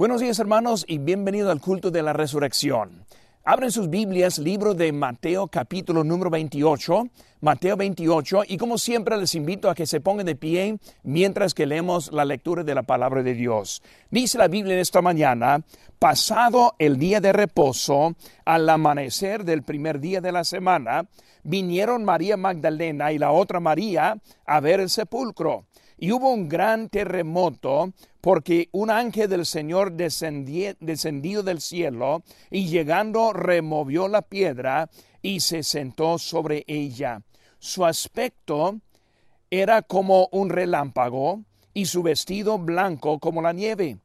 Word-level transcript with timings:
Buenos 0.00 0.22
días 0.22 0.38
hermanos 0.38 0.86
y 0.88 0.96
bienvenido 0.96 1.50
al 1.50 1.60
culto 1.60 1.90
de 1.90 2.00
la 2.00 2.14
resurrección. 2.14 3.04
Abren 3.44 3.70
sus 3.70 3.90
Biblias, 3.90 4.38
libro 4.38 4.72
de 4.72 4.92
Mateo 4.92 5.48
capítulo 5.48 6.04
número 6.04 6.30
28, 6.30 7.04
Mateo 7.42 7.76
28, 7.76 8.44
y 8.48 8.56
como 8.56 8.78
siempre 8.78 9.18
les 9.18 9.34
invito 9.34 9.68
a 9.68 9.74
que 9.74 9.84
se 9.84 10.00
pongan 10.00 10.24
de 10.24 10.36
pie 10.36 10.78
mientras 11.02 11.52
que 11.52 11.66
leemos 11.66 12.12
la 12.12 12.24
lectura 12.24 12.64
de 12.64 12.74
la 12.74 12.82
palabra 12.82 13.22
de 13.22 13.34
Dios. 13.34 13.82
Dice 14.10 14.38
la 14.38 14.48
Biblia 14.48 14.72
en 14.72 14.80
esta 14.80 15.02
mañana, 15.02 15.62
pasado 15.98 16.76
el 16.78 16.96
día 16.96 17.20
de 17.20 17.34
reposo, 17.34 18.14
al 18.46 18.70
amanecer 18.70 19.44
del 19.44 19.64
primer 19.64 20.00
día 20.00 20.22
de 20.22 20.32
la 20.32 20.44
semana, 20.44 21.04
vinieron 21.42 22.06
María 22.06 22.38
Magdalena 22.38 23.12
y 23.12 23.18
la 23.18 23.32
otra 23.32 23.60
María 23.60 24.16
a 24.46 24.60
ver 24.60 24.80
el 24.80 24.88
sepulcro. 24.88 25.66
Y 26.02 26.12
hubo 26.12 26.30
un 26.30 26.48
gran 26.48 26.88
terremoto 26.88 27.92
porque 28.22 28.70
un 28.72 28.90
ángel 28.90 29.28
del 29.28 29.44
Señor 29.44 29.92
descendió 29.92 31.42
del 31.42 31.60
cielo 31.60 32.22
y 32.50 32.68
llegando 32.68 33.34
removió 33.34 34.08
la 34.08 34.22
piedra 34.22 34.88
y 35.20 35.40
se 35.40 35.62
sentó 35.62 36.16
sobre 36.16 36.64
ella. 36.66 37.20
Su 37.58 37.84
aspecto 37.84 38.80
era 39.50 39.82
como 39.82 40.30
un 40.32 40.48
relámpago 40.48 41.42
y 41.74 41.84
su 41.84 42.02
vestido 42.02 42.56
blanco 42.58 43.18
como 43.18 43.42
la 43.42 43.52
nieve. 43.52 43.98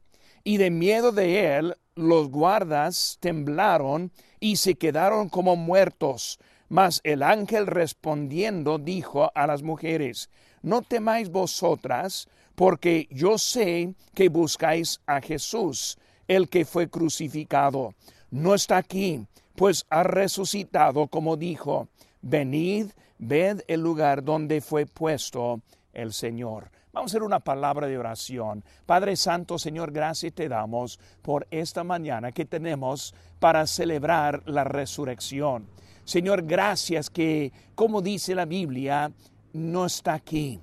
Y 0.43 0.57
de 0.57 0.71
miedo 0.71 1.13
de 1.13 1.55
él 1.55 1.75
los 1.95 2.27
guardas 2.29 3.17
temblaron 3.21 4.11
y 4.41 4.57
se 4.57 4.75
quedaron 4.75 5.29
como 5.29 5.55
muertos. 5.55 6.39
Mas 6.67 6.99
el 7.05 7.23
ángel 7.23 7.67
respondiendo 7.67 8.79
dijo 8.79 9.31
a 9.33 9.47
las 9.47 9.63
mujeres, 9.63 10.29
no 10.65 10.81
temáis 10.81 11.29
vosotras, 11.29 12.27
porque 12.55 13.07
yo 13.11 13.37
sé 13.37 13.93
que 14.15 14.29
buscáis 14.29 14.99
a 15.05 15.21
Jesús, 15.21 15.97
el 16.27 16.49
que 16.49 16.65
fue 16.65 16.89
crucificado. 16.89 17.93
No 18.31 18.55
está 18.55 18.77
aquí, 18.77 19.25
pues 19.55 19.85
ha 19.89 20.01
resucitado 20.01 21.07
como 21.07 21.37
dijo. 21.37 21.87
Venid, 22.21 22.87
ved 23.19 23.61
el 23.67 23.81
lugar 23.81 24.23
donde 24.23 24.59
fue 24.59 24.87
puesto 24.87 25.61
el 25.93 26.13
Señor. 26.13 26.71
Vamos 26.91 27.11
a 27.11 27.13
hacer 27.13 27.23
una 27.23 27.41
palabra 27.41 27.85
de 27.85 27.99
oración. 27.99 28.63
Padre 28.87 29.15
Santo, 29.17 29.59
Señor, 29.59 29.91
gracias 29.91 30.33
te 30.33 30.49
damos 30.49 30.99
por 31.21 31.45
esta 31.51 31.83
mañana 31.83 32.31
que 32.31 32.45
tenemos 32.45 33.13
para 33.39 33.67
celebrar 33.67 34.41
la 34.47 34.63
resurrección. 34.63 35.67
Señor, 36.05 36.43
gracias 36.43 37.09
que, 37.09 37.51
como 37.75 38.01
dice 38.01 38.33
la 38.33 38.45
Biblia, 38.45 39.11
no 39.55 39.85
está 39.85 40.13
aquí, 40.13 40.59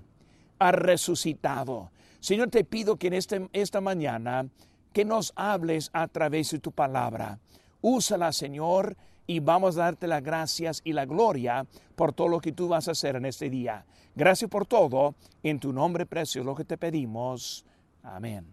ha 0.59 0.71
resucitado. 0.71 1.91
Señor, 2.21 2.51
te 2.51 2.63
pido 2.63 2.97
que 2.97 3.07
en 3.07 3.15
este, 3.15 3.49
esta 3.55 3.81
mañana 3.81 4.47
que 4.93 5.05
nos 5.05 5.33
hables 5.35 5.89
a 5.95 6.07
través 6.09 6.51
de 6.51 6.59
tu 6.59 6.73
palabra. 6.73 7.39
Úsala, 7.81 8.33
Señor, 8.33 8.95
y 9.27 9.41
vamos 9.41 9.79
a 9.79 9.85
darte 9.85 10.07
las 10.07 10.23
gracias 10.23 10.83
y 10.85 10.93
la 10.93 11.07
gloria 11.07 11.67
por 11.97 12.13
todo 12.13 12.29
lo 12.29 12.41
que 12.41 12.53
tú 12.53 12.69
vas 12.69 12.87
a 12.87 12.91
hacer 12.91 13.17
en 13.17 13.25
este 13.25 13.49
día. 13.49 13.87
Gracias 14.15 14.51
por 14.51 14.67
todo. 14.67 15.15
En 15.43 15.59
tu 15.59 15.73
nombre 15.73 16.05
precioso 16.05 16.47
lo 16.47 16.55
que 16.55 16.65
te 16.65 16.77
pedimos. 16.77 17.65
Amén. 18.03 18.45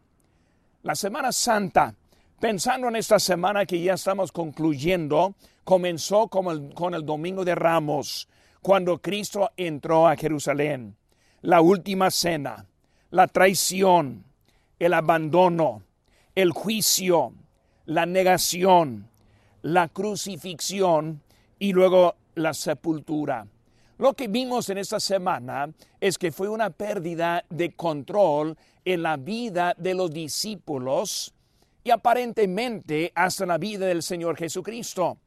La 0.83 0.95
Semana 0.95 1.33
Santa, 1.33 1.93
pensando 2.39 2.87
en 2.87 2.95
esta 2.95 3.19
semana 3.19 3.65
que 3.65 3.81
ya 3.81 3.95
estamos 3.95 4.31
concluyendo, 4.31 5.35
comenzó 5.65 6.29
con 6.29 6.93
el 6.93 7.05
Domingo 7.05 7.43
de 7.43 7.55
Ramos 7.55 8.29
cuando 8.61 8.99
Cristo 8.99 9.51
entró 9.57 10.07
a 10.07 10.15
Jerusalén, 10.15 10.95
la 11.41 11.61
última 11.61 12.11
cena, 12.11 12.65
la 13.11 13.27
traición, 13.27 14.25
el 14.77 14.93
abandono, 14.93 15.83
el 16.35 16.51
juicio, 16.51 17.33
la 17.85 18.05
negación, 18.05 19.09
la 19.61 19.87
crucifixión 19.87 21.21
y 21.57 21.73
luego 21.73 22.15
la 22.35 22.53
sepultura. 22.53 23.47
Lo 23.97 24.13
que 24.13 24.27
vimos 24.27 24.69
en 24.69 24.77
esta 24.77 24.99
semana 24.99 25.69
es 25.99 26.17
que 26.17 26.31
fue 26.31 26.47
una 26.47 26.69
pérdida 26.69 27.43
de 27.49 27.75
control 27.75 28.57
en 28.85 29.03
la 29.03 29.17
vida 29.17 29.73
de 29.77 29.93
los 29.93 30.11
discípulos 30.11 31.33
y 31.83 31.91
aparentemente 31.91 33.11
hasta 33.13 33.45
la 33.45 33.57
vida 33.57 33.85
del 33.85 34.03
Señor 34.03 34.37
Jesucristo. 34.37 35.17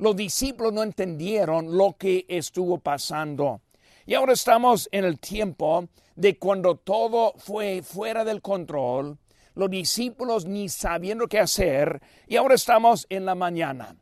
Los 0.00 0.16
discípulos 0.16 0.72
no 0.72 0.82
entendieron 0.82 1.76
lo 1.76 1.94
que 1.98 2.24
estuvo 2.26 2.78
pasando. 2.78 3.60
Y 4.06 4.14
ahora 4.14 4.32
estamos 4.32 4.88
en 4.92 5.04
el 5.04 5.20
tiempo 5.20 5.88
de 6.16 6.38
cuando 6.38 6.76
todo 6.76 7.34
fue 7.36 7.82
fuera 7.82 8.24
del 8.24 8.40
control, 8.40 9.18
los 9.54 9.70
discípulos 9.70 10.46
ni 10.46 10.70
sabiendo 10.70 11.28
qué 11.28 11.38
hacer, 11.38 12.00
y 12.26 12.36
ahora 12.36 12.54
estamos 12.54 13.06
en 13.10 13.26
la 13.26 13.34
mañana. 13.34 13.94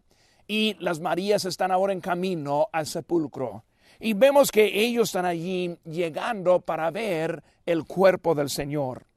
Y 0.47 0.76
las 0.78 1.00
Marías 1.00 1.44
están 1.44 1.72
ahora 1.72 1.92
en 1.92 2.00
camino 2.00 2.69
al 2.72 2.86
sepulcro. 2.86 3.65
Y 3.98 4.12
vemos 4.12 4.53
que 4.53 4.66
ellos 4.80 5.09
están 5.09 5.26
allí 5.26 5.76
llegando 5.84 6.60
para 6.60 6.92
ver 6.92 7.42
el 7.66 7.84
cuerpo 7.86 8.36
del 8.36 8.50
Señor. 8.50 9.09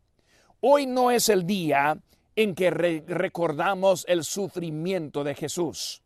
Hoy 0.61 0.87
no 0.87 1.11
es 1.11 1.29
el 1.29 1.45
día 1.45 1.99
en 2.35 2.55
que 2.55 2.71
recordamos 2.71 4.03
el 4.07 4.23
sufrimiento 4.23 5.23
de 5.23 5.35
Jesús 5.35 6.00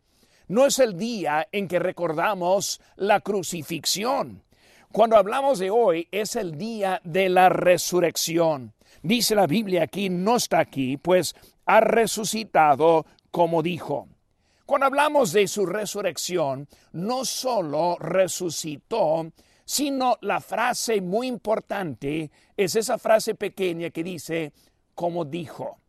no 0.47 0.65
es 0.65 0.79
el 0.79 0.97
día 0.97 1.47
en 1.51 1.67
que 1.67 1.79
recordamos 1.79 2.79
la 2.95 3.19
crucifixión. 3.19 4.43
Cuando 4.91 5.17
hablamos 5.17 5.59
de 5.59 5.71
hoy 5.71 6.07
es 6.11 6.35
el 6.35 6.57
día 6.57 7.01
de 7.03 7.29
la 7.29 7.49
resurrección. 7.49 8.73
Dice 9.01 9.35
la 9.35 9.47
Biblia 9.47 9.83
aquí, 9.83 10.09
no 10.09 10.37
está 10.37 10.59
aquí, 10.59 10.97
pues 10.97 11.35
ha 11.65 11.81
resucitado 11.81 13.05
como 13.31 13.61
dijo. 13.61 14.07
Cuando 14.65 14.87
hablamos 14.87 15.31
de 15.31 15.47
su 15.47 15.65
resurrección, 15.65 16.67
no 16.93 17.25
solo 17.25 17.97
resucitó, 17.99 19.31
sino 19.65 20.17
la 20.21 20.39
frase 20.41 21.01
muy 21.01 21.27
importante 21.27 22.31
es 22.55 22.75
esa 22.75 22.97
frase 22.97 23.35
pequeña 23.35 23.89
que 23.89 24.03
dice, 24.03 24.53
como 24.93 25.25
dijo, 25.25 25.79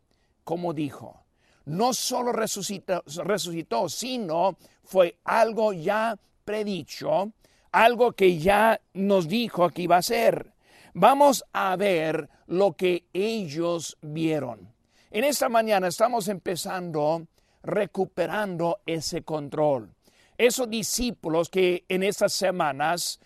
como 0.45 0.73
dijo 0.73 1.26
no 1.67 1.93
solo 1.93 2.33
resucitó, 2.33 3.89
sino 3.89 4.57
fue 4.83 5.19
algo 5.25 5.73
ya 5.73 6.17
predicho, 6.45 7.33
algo 7.73 8.13
que 8.13 8.39
ya 8.39 8.81
nos 8.95 9.29
dijo 9.29 9.69
que 9.71 9.83
iba 9.83 9.99
a 9.99 10.03
ser. 10.03 10.53
Vamos 10.95 11.45
a 11.53 11.77
ver 11.77 12.29
lo 12.47 12.73
que 12.73 13.05
ellos 13.13 13.99
vieron. 14.01 14.73
En 15.11 15.25
esta 15.25 15.49
mañana 15.49 15.89
estamos 15.89 16.29
empezando 16.29 17.27
recuperando 17.63 18.81
ese 18.87 19.23
control. 19.23 19.91
Esos 20.39 20.71
discípulos 20.71 21.49
que 21.51 21.85
en 21.89 22.03
estas 22.03 22.33
semanas 22.33 23.19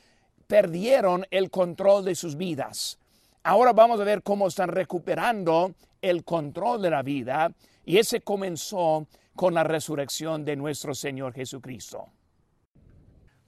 perdieron 0.46 1.26
el 1.30 1.50
control 1.50 2.04
de 2.04 2.14
sus 2.14 2.36
vidas. 2.36 2.98
Ahora 3.42 3.72
vamos 3.72 4.00
a 4.00 4.04
ver 4.04 4.22
cómo 4.22 4.48
están 4.48 4.68
recuperando 4.70 5.74
el 6.00 6.24
control 6.24 6.82
de 6.82 6.90
la 6.90 7.02
vida 7.02 7.52
y 7.84 7.98
ese 7.98 8.20
comenzó 8.20 9.06
con 9.34 9.54
la 9.54 9.64
resurrección 9.64 10.44
de 10.44 10.56
nuestro 10.56 10.94
Señor 10.94 11.32
Jesucristo. 11.32 12.06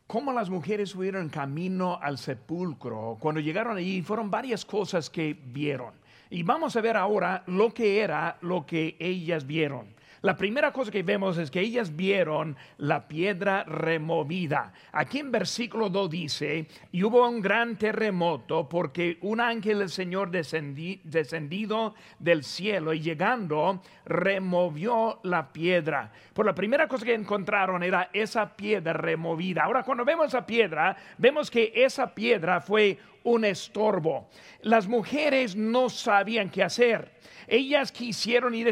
Cómo 0.06 0.32
las 0.32 0.50
mujeres 0.50 0.90
subieron 0.90 1.28
camino 1.28 1.98
al 2.00 2.18
sepulcro. 2.18 3.16
Cuando 3.18 3.40
llegaron 3.40 3.76
allí 3.76 4.02
fueron 4.02 4.30
varias 4.30 4.64
cosas 4.64 5.08
que 5.08 5.34
vieron. 5.34 5.94
Y 6.28 6.42
vamos 6.42 6.76
a 6.76 6.80
ver 6.80 6.96
ahora 6.96 7.44
lo 7.46 7.72
que 7.72 8.00
era 8.00 8.38
lo 8.40 8.64
que 8.64 8.96
ellas 8.98 9.46
vieron. 9.46 9.94
La 10.22 10.36
primera 10.36 10.72
cosa 10.72 10.92
que 10.92 11.02
vemos 11.02 11.36
es 11.36 11.50
que 11.50 11.58
ellas 11.58 11.96
vieron 11.96 12.56
la 12.78 13.08
piedra 13.08 13.64
removida. 13.64 14.72
Aquí 14.92 15.18
en 15.18 15.32
versículo 15.32 15.88
2 15.88 16.10
dice, 16.10 16.68
y 16.92 17.02
hubo 17.02 17.28
un 17.28 17.42
gran 17.42 17.76
terremoto 17.76 18.68
porque 18.68 19.18
un 19.22 19.40
ángel 19.40 19.80
del 19.80 19.90
Señor 19.90 20.30
descendido 20.30 21.94
del 22.20 22.44
cielo 22.44 22.94
y 22.94 23.00
llegando 23.00 23.82
removió 24.04 25.18
la 25.24 25.52
piedra. 25.52 26.12
Por 26.32 26.46
la 26.46 26.54
primera 26.54 26.86
cosa 26.86 27.04
que 27.04 27.14
encontraron 27.14 27.82
era 27.82 28.08
esa 28.12 28.54
piedra 28.54 28.92
removida. 28.92 29.64
Ahora 29.64 29.82
cuando 29.82 30.04
vemos 30.04 30.28
esa 30.28 30.46
piedra, 30.46 30.96
vemos 31.18 31.50
que 31.50 31.72
esa 31.74 32.14
piedra 32.14 32.60
fue 32.60 32.96
un 33.24 33.44
estorbo. 33.44 34.28
Las 34.62 34.86
mujeres 34.86 35.56
no 35.56 35.88
sabían 35.88 36.50
qué 36.50 36.62
hacer. 36.62 37.10
Ellas 37.46 37.92
quisieron 37.92 38.54
ir 38.54 38.68
a 38.68 38.70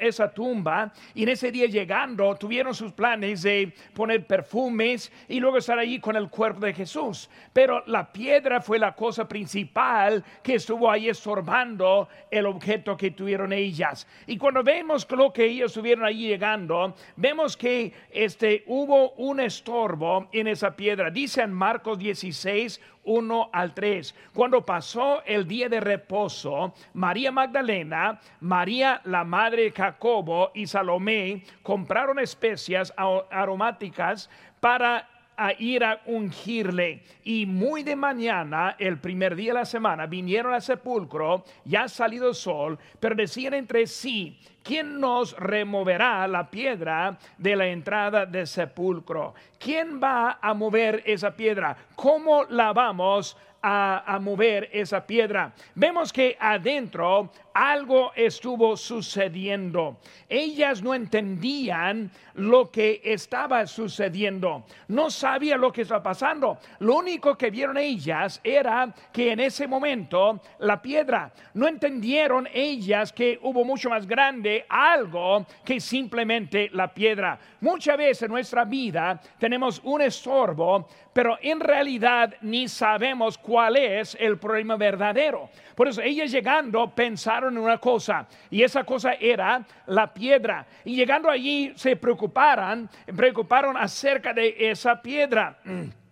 esa 0.00 0.32
tumba 0.32 0.92
y 1.14 1.22
en 1.22 1.30
ese 1.30 1.50
día 1.50 1.66
llegando 1.66 2.34
tuvieron 2.36 2.74
sus 2.74 2.92
planes 2.92 3.42
de 3.42 3.72
poner 3.94 4.26
perfumes 4.26 5.10
y 5.28 5.40
luego 5.40 5.58
estar 5.58 5.78
allí 5.78 6.00
con 6.00 6.16
el 6.16 6.28
cuerpo 6.28 6.60
de 6.60 6.74
Jesús. 6.74 7.30
Pero 7.52 7.82
la 7.86 8.12
piedra 8.12 8.60
fue 8.60 8.78
la 8.78 8.94
cosa 8.94 9.28
principal 9.28 10.24
que 10.42 10.56
estuvo 10.56 10.90
ahí 10.90 11.08
estorbando 11.08 12.08
el 12.30 12.46
objeto 12.46 12.96
que 12.96 13.12
tuvieron 13.12 13.52
ellas. 13.52 14.06
Y 14.26 14.36
cuando 14.36 14.62
vemos 14.62 15.06
lo 15.10 15.32
que 15.32 15.44
ellos 15.44 15.70
estuvieron 15.70 16.04
allí 16.04 16.28
llegando, 16.28 16.94
vemos 17.16 17.56
que 17.56 17.92
este, 18.10 18.64
hubo 18.66 19.12
un 19.12 19.40
estorbo 19.40 20.28
en 20.32 20.48
esa 20.48 20.76
piedra. 20.76 21.10
Dice 21.10 21.42
en 21.42 21.52
Marcos 21.52 21.98
16, 21.98 22.80
1 23.04 23.50
al 23.52 23.74
3 23.74 23.88
vez, 23.88 24.14
cuando 24.34 24.64
pasó 24.64 25.22
el 25.24 25.46
día 25.46 25.68
de 25.68 25.80
reposo, 25.80 26.74
María 26.94 27.32
Magdalena, 27.32 28.20
María 28.40 29.00
la 29.04 29.24
madre 29.24 29.64
de 29.64 29.72
Jacobo 29.72 30.50
y 30.54 30.66
Salomé 30.66 31.42
compraron 31.62 32.18
especias 32.18 32.92
aromáticas 33.30 34.30
para 34.60 35.08
a 35.38 35.52
ir 35.56 35.84
a 35.84 36.00
ungirle. 36.04 37.02
Y 37.22 37.46
muy 37.46 37.84
de 37.84 37.94
mañana, 37.94 38.74
el 38.78 38.98
primer 38.98 39.36
día 39.36 39.52
de 39.52 39.60
la 39.60 39.64
semana, 39.64 40.06
vinieron 40.06 40.52
al 40.52 40.60
sepulcro, 40.60 41.44
ya 41.64 41.84
ha 41.84 41.88
salido 41.88 42.28
el 42.28 42.34
sol, 42.34 42.78
pero 42.98 43.14
decían 43.14 43.54
entre 43.54 43.86
sí, 43.86 44.38
¿quién 44.64 44.98
nos 45.00 45.36
removerá 45.38 46.26
la 46.26 46.50
piedra 46.50 47.16
de 47.38 47.54
la 47.54 47.68
entrada 47.68 48.26
del 48.26 48.48
sepulcro? 48.48 49.34
¿Quién 49.58 50.00
va 50.02 50.38
a 50.42 50.52
mover 50.54 51.02
esa 51.06 51.36
piedra? 51.36 51.76
¿Cómo 51.94 52.44
la 52.44 52.72
vamos 52.72 53.36
a, 53.62 54.18
mover 54.20 54.68
esa 54.72 55.06
piedra. 55.06 55.52
Vemos 55.74 56.12
que 56.12 56.36
adentro 56.38 57.30
algo 57.52 58.12
estuvo 58.14 58.76
sucediendo. 58.76 59.98
Ellas 60.28 60.82
no 60.82 60.94
entendían 60.94 62.10
lo 62.34 62.70
que 62.70 63.00
estaba 63.02 63.66
sucediendo. 63.66 64.64
No 64.88 65.10
sabían 65.10 65.60
lo 65.60 65.72
que 65.72 65.82
estaba 65.82 66.02
pasando. 66.02 66.58
Lo 66.78 66.96
único 66.96 67.36
que 67.36 67.50
vieron 67.50 67.76
ellas 67.76 68.40
era 68.44 68.94
que 69.12 69.32
en 69.32 69.40
ese 69.40 69.66
momento 69.66 70.40
la 70.60 70.80
piedra, 70.80 71.32
no 71.54 71.66
entendieron 71.66 72.48
ellas 72.52 73.12
que 73.12 73.38
hubo 73.42 73.64
mucho 73.64 73.90
más 73.90 74.06
grande 74.06 74.64
algo 74.68 75.44
que 75.64 75.80
simplemente 75.80 76.70
la 76.72 76.92
piedra. 76.94 77.38
Muchas 77.60 77.98
veces 77.98 78.22
en 78.22 78.30
nuestra 78.30 78.64
vida 78.64 79.20
tenemos 79.38 79.80
un 79.82 80.02
estorbo, 80.02 80.88
pero 81.18 81.36
en 81.42 81.58
realidad 81.58 82.32
ni 82.42 82.68
sabemos 82.68 83.36
cuál 83.36 83.74
es 83.74 84.16
el 84.20 84.38
problema 84.38 84.76
verdadero. 84.76 85.50
Por 85.74 85.88
eso 85.88 86.00
ellas 86.00 86.30
llegando 86.30 86.94
pensaron 86.94 87.54
en 87.54 87.58
una 87.64 87.78
cosa 87.78 88.28
y 88.48 88.62
esa 88.62 88.84
cosa 88.84 89.14
era 89.14 89.64
la 89.86 90.14
piedra. 90.14 90.64
Y 90.84 90.94
llegando 90.94 91.28
allí 91.28 91.72
se 91.74 91.96
preocuparon, 91.96 92.88
preocuparon 93.16 93.76
acerca 93.76 94.32
de 94.32 94.70
esa 94.70 95.02
piedra. 95.02 95.58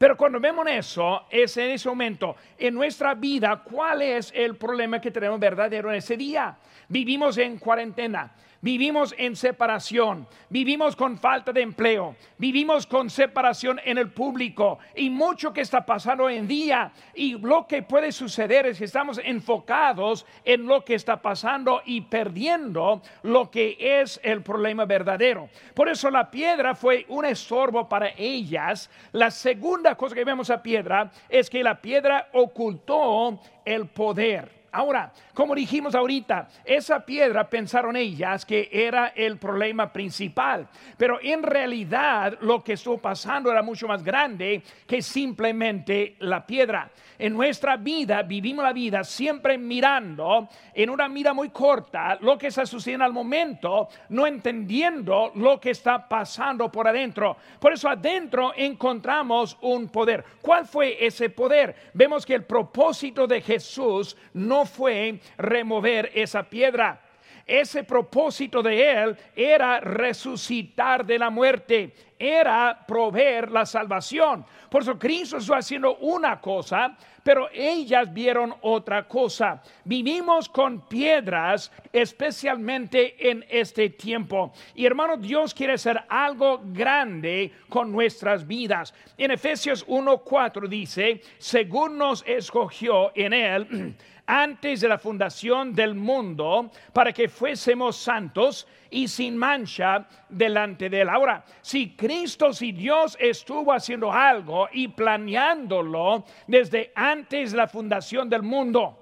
Pero 0.00 0.16
cuando 0.16 0.40
vemos 0.40 0.66
eso, 0.66 1.26
es 1.28 1.54
en 1.58 1.72
ese 1.72 1.86
momento, 1.86 2.34
en 2.56 2.72
nuestra 2.72 3.12
vida, 3.12 3.62
¿cuál 3.62 4.00
es 4.00 4.32
el 4.34 4.56
problema 4.56 4.98
que 4.98 5.10
tenemos 5.10 5.38
verdadero 5.38 5.90
en 5.90 5.96
ese 5.96 6.16
día? 6.16 6.56
Vivimos 6.88 7.36
en 7.36 7.58
cuarentena 7.58 8.32
Vivimos 8.62 9.14
en 9.16 9.36
separación, 9.36 10.26
vivimos 10.50 10.94
con 10.94 11.16
falta 11.16 11.50
de 11.50 11.62
empleo, 11.62 12.14
vivimos 12.36 12.86
con 12.86 13.08
separación 13.08 13.80
en 13.86 13.96
el 13.96 14.10
público 14.10 14.78
y 14.94 15.08
mucho 15.08 15.50
que 15.50 15.62
está 15.62 15.86
pasando 15.86 16.24
hoy 16.24 16.36
en 16.36 16.46
día. 16.46 16.92
Y 17.14 17.38
lo 17.38 17.66
que 17.66 17.82
puede 17.82 18.12
suceder 18.12 18.66
es 18.66 18.76
que 18.76 18.84
estamos 18.84 19.18
enfocados 19.24 20.26
en 20.44 20.66
lo 20.66 20.84
que 20.84 20.94
está 20.94 21.22
pasando 21.22 21.80
y 21.86 22.02
perdiendo 22.02 23.00
lo 23.22 23.50
que 23.50 23.78
es 23.80 24.20
el 24.22 24.42
problema 24.42 24.84
verdadero. 24.84 25.48
Por 25.72 25.88
eso 25.88 26.10
la 26.10 26.30
piedra 26.30 26.74
fue 26.74 27.06
un 27.08 27.24
estorbo 27.24 27.88
para 27.88 28.10
ellas. 28.18 28.90
La 29.12 29.30
segunda 29.30 29.89
cosa 29.96 30.14
que 30.14 30.24
vemos 30.24 30.50
a 30.50 30.62
piedra 30.62 31.10
es 31.28 31.50
que 31.50 31.62
la 31.62 31.80
piedra 31.80 32.28
ocultó 32.32 33.40
el 33.64 33.86
poder. 33.86 34.59
Ahora, 34.72 35.12
como 35.34 35.54
dijimos 35.54 35.96
ahorita, 35.96 36.48
esa 36.64 37.04
piedra 37.04 37.48
pensaron 37.48 37.96
ellas 37.96 38.46
que 38.46 38.68
era 38.70 39.08
el 39.08 39.36
problema 39.36 39.92
principal, 39.92 40.68
pero 40.96 41.18
en 41.20 41.42
realidad 41.42 42.38
lo 42.40 42.62
que 42.62 42.74
estuvo 42.74 42.98
pasando 42.98 43.50
era 43.50 43.62
mucho 43.62 43.88
más 43.88 44.04
grande 44.04 44.62
que 44.86 45.02
simplemente 45.02 46.14
la 46.20 46.46
piedra. 46.46 46.90
En 47.18 47.34
nuestra 47.34 47.76
vida 47.76 48.22
vivimos 48.22 48.64
la 48.64 48.72
vida 48.72 49.04
siempre 49.04 49.58
mirando 49.58 50.48
en 50.72 50.88
una 50.88 51.08
mira 51.08 51.34
muy 51.34 51.50
corta 51.50 52.16
lo 52.20 52.38
que 52.38 52.46
está 52.46 52.64
sucediendo 52.64 53.04
al 53.04 53.12
momento, 53.12 53.88
no 54.08 54.26
entendiendo 54.26 55.32
lo 55.34 55.60
que 55.60 55.70
está 55.70 56.08
pasando 56.08 56.70
por 56.70 56.86
adentro. 56.86 57.36
Por 57.58 57.72
eso 57.72 57.88
adentro 57.88 58.52
encontramos 58.56 59.58
un 59.60 59.88
poder. 59.88 60.24
¿Cuál 60.40 60.66
fue 60.66 61.04
ese 61.04 61.28
poder? 61.28 61.74
Vemos 61.92 62.24
que 62.24 62.34
el 62.34 62.44
propósito 62.44 63.26
de 63.26 63.42
Jesús 63.42 64.16
no 64.32 64.59
fue 64.64 65.20
remover 65.38 66.10
esa 66.14 66.42
piedra. 66.42 67.00
Ese 67.46 67.82
propósito 67.82 68.62
de 68.62 68.92
él 68.92 69.16
era 69.34 69.80
resucitar 69.80 71.04
de 71.04 71.18
la 71.18 71.30
muerte, 71.30 71.92
era 72.16 72.84
proveer 72.86 73.50
la 73.50 73.66
salvación. 73.66 74.44
Por 74.70 74.82
eso 74.82 74.96
Cristo 74.96 75.38
está 75.38 75.56
haciendo 75.56 75.96
una 75.96 76.40
cosa, 76.40 76.96
pero 77.24 77.48
ellas 77.52 78.12
vieron 78.14 78.54
otra 78.60 79.08
cosa. 79.08 79.60
Vivimos 79.84 80.48
con 80.48 80.86
piedras, 80.86 81.72
especialmente 81.92 83.28
en 83.30 83.44
este 83.48 83.90
tiempo. 83.90 84.52
Y 84.76 84.86
hermano, 84.86 85.16
Dios 85.16 85.52
quiere 85.52 85.72
hacer 85.72 86.00
algo 86.08 86.60
grande 86.66 87.52
con 87.68 87.90
nuestras 87.90 88.46
vidas. 88.46 88.94
En 89.18 89.32
Efesios 89.32 89.84
1:4 89.88 90.68
dice, 90.68 91.20
según 91.38 91.98
nos 91.98 92.22
escogió 92.28 93.10
en 93.16 93.32
él, 93.32 93.96
antes 94.30 94.80
de 94.80 94.88
la 94.88 94.96
fundación 94.96 95.74
del 95.74 95.96
mundo 95.96 96.70
para 96.92 97.12
que 97.12 97.28
fuésemos 97.28 97.96
santos 97.96 98.66
y 98.88 99.08
sin 99.08 99.36
mancha 99.36 100.06
delante 100.28 100.88
de 100.88 101.00
él. 101.00 101.08
Ahora, 101.08 101.44
si 101.60 101.96
Cristo, 101.96 102.52
si 102.52 102.70
Dios 102.70 103.16
estuvo 103.20 103.72
haciendo 103.72 104.12
algo 104.12 104.68
y 104.72 104.86
planeándolo 104.86 106.24
desde 106.46 106.92
antes 106.94 107.50
de 107.50 107.56
la 107.56 107.66
fundación 107.66 108.28
del 108.28 108.42
mundo, 108.42 108.96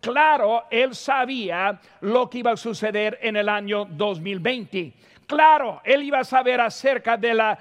claro, 0.00 0.64
él 0.70 0.92
sabía 0.94 1.80
lo 2.00 2.28
que 2.28 2.38
iba 2.38 2.50
a 2.50 2.56
suceder 2.56 3.18
en 3.22 3.36
el 3.36 3.48
año 3.48 3.84
2020 3.84 4.92
Claro, 5.26 5.80
él 5.84 6.02
iba 6.02 6.18
a 6.18 6.24
saber 6.24 6.60
acerca 6.60 7.16
de 7.16 7.34
la 7.34 7.58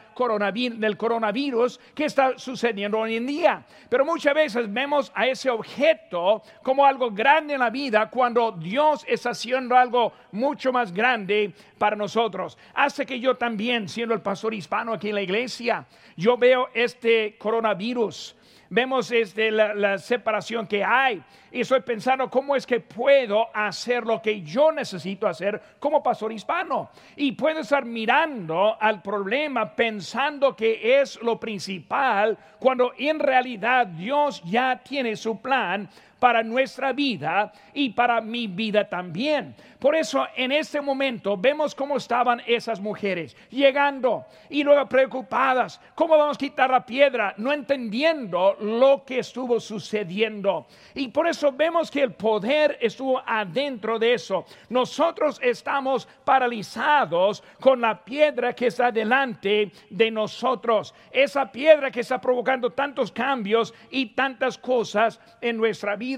del 0.53 0.97
coronavirus 0.97 1.79
que 1.93 2.05
está 2.05 2.37
sucediendo 2.37 2.99
hoy 2.99 3.15
en 3.15 3.25
día. 3.25 3.63
Pero 3.89 4.05
muchas 4.05 4.33
veces 4.33 4.71
vemos 4.71 5.11
a 5.15 5.27
ese 5.27 5.49
objeto 5.49 6.43
como 6.61 6.85
algo 6.85 7.11
grande 7.11 7.53
en 7.53 7.59
la 7.59 7.69
vida 7.69 8.09
cuando 8.09 8.51
Dios 8.51 9.05
está 9.07 9.31
haciendo 9.31 9.75
algo 9.75 10.13
mucho 10.31 10.71
más 10.71 10.91
grande 10.91 11.53
para 11.83 11.97
nosotros. 11.97 12.57
Hace 12.73 13.05
que 13.05 13.19
yo 13.19 13.35
también, 13.35 13.89
siendo 13.89 14.13
el 14.13 14.21
pastor 14.21 14.53
hispano 14.53 14.93
aquí 14.93 15.09
en 15.09 15.15
la 15.15 15.21
iglesia, 15.21 15.85
yo 16.15 16.37
veo 16.37 16.69
este 16.73 17.37
coronavirus 17.37 18.37
vemos 18.69 19.11
este, 19.11 19.51
la, 19.51 19.99
separación 19.99 20.65
que 20.65 20.83
hay. 20.83 21.21
Y 21.51 21.61
estoy 21.61 21.81
pensando 21.81 22.27
cómo 22.27 22.55
es 22.55 22.65
que 22.65 22.79
puedo 22.79 23.47
hacer 23.53 24.03
lo 24.03 24.19
que 24.19 24.41
yo 24.41 24.71
necesito 24.71 25.27
hacer 25.27 25.61
como 25.77 26.01
pastor 26.01 26.31
hispano. 26.31 26.89
Y 27.15 27.33
puedo 27.33 27.59
estar 27.59 27.85
mirando 27.85 28.75
al 28.79 29.03
problema 29.03 29.75
pensando 29.75 30.55
que 30.55 30.99
es 30.99 31.21
lo 31.21 31.39
principal, 31.39 32.35
cuando 32.57 32.93
en 32.97 33.19
realidad 33.19 33.85
Dios 33.85 34.41
ya 34.43 34.81
tiene 34.83 35.15
su 35.15 35.39
plan 35.39 35.87
para 36.23 36.41
nuestra 36.41 36.93
vida 36.93 37.51
y 37.73 37.89
para 37.89 38.21
mi 38.21 38.47
vida 38.47 38.87
también. 38.87 39.53
Por 39.77 39.93
eso 39.93 40.25
en 40.37 40.53
este 40.53 40.79
momento 40.79 41.35
vemos 41.35 41.75
cómo 41.75 41.97
estaban 41.97 42.41
esas 42.47 42.79
mujeres 42.79 43.35
llegando 43.49 44.25
y 44.49 44.63
luego 44.63 44.87
preocupadas, 44.87 45.81
¿cómo 45.93 46.17
vamos 46.17 46.37
a 46.37 46.39
quitar 46.39 46.69
la 46.69 46.85
piedra? 46.85 47.33
No 47.35 47.51
entendiendo 47.51 48.55
lo 48.61 49.03
que 49.03 49.19
estuvo 49.19 49.59
sucediendo. 49.59 50.65
Y 50.95 51.09
por 51.09 51.27
eso 51.27 51.51
vemos 51.51 51.91
que 51.91 52.03
el 52.03 52.13
poder 52.13 52.77
estuvo 52.79 53.21
adentro 53.25 53.99
de 53.99 54.13
eso. 54.13 54.45
Nosotros 54.69 55.41
estamos 55.43 56.07
paralizados 56.23 57.43
con 57.59 57.81
la 57.81 58.01
piedra 58.01 58.53
que 58.53 58.67
está 58.67 58.93
delante 58.93 59.73
de 59.89 60.09
nosotros. 60.09 60.95
Esa 61.11 61.51
piedra 61.51 61.91
que 61.91 61.99
está 61.99 62.21
provocando 62.21 62.69
tantos 62.69 63.11
cambios 63.11 63.73
y 63.91 64.05
tantas 64.05 64.57
cosas 64.57 65.19
en 65.41 65.57
nuestra 65.57 65.97
vida 65.97 66.12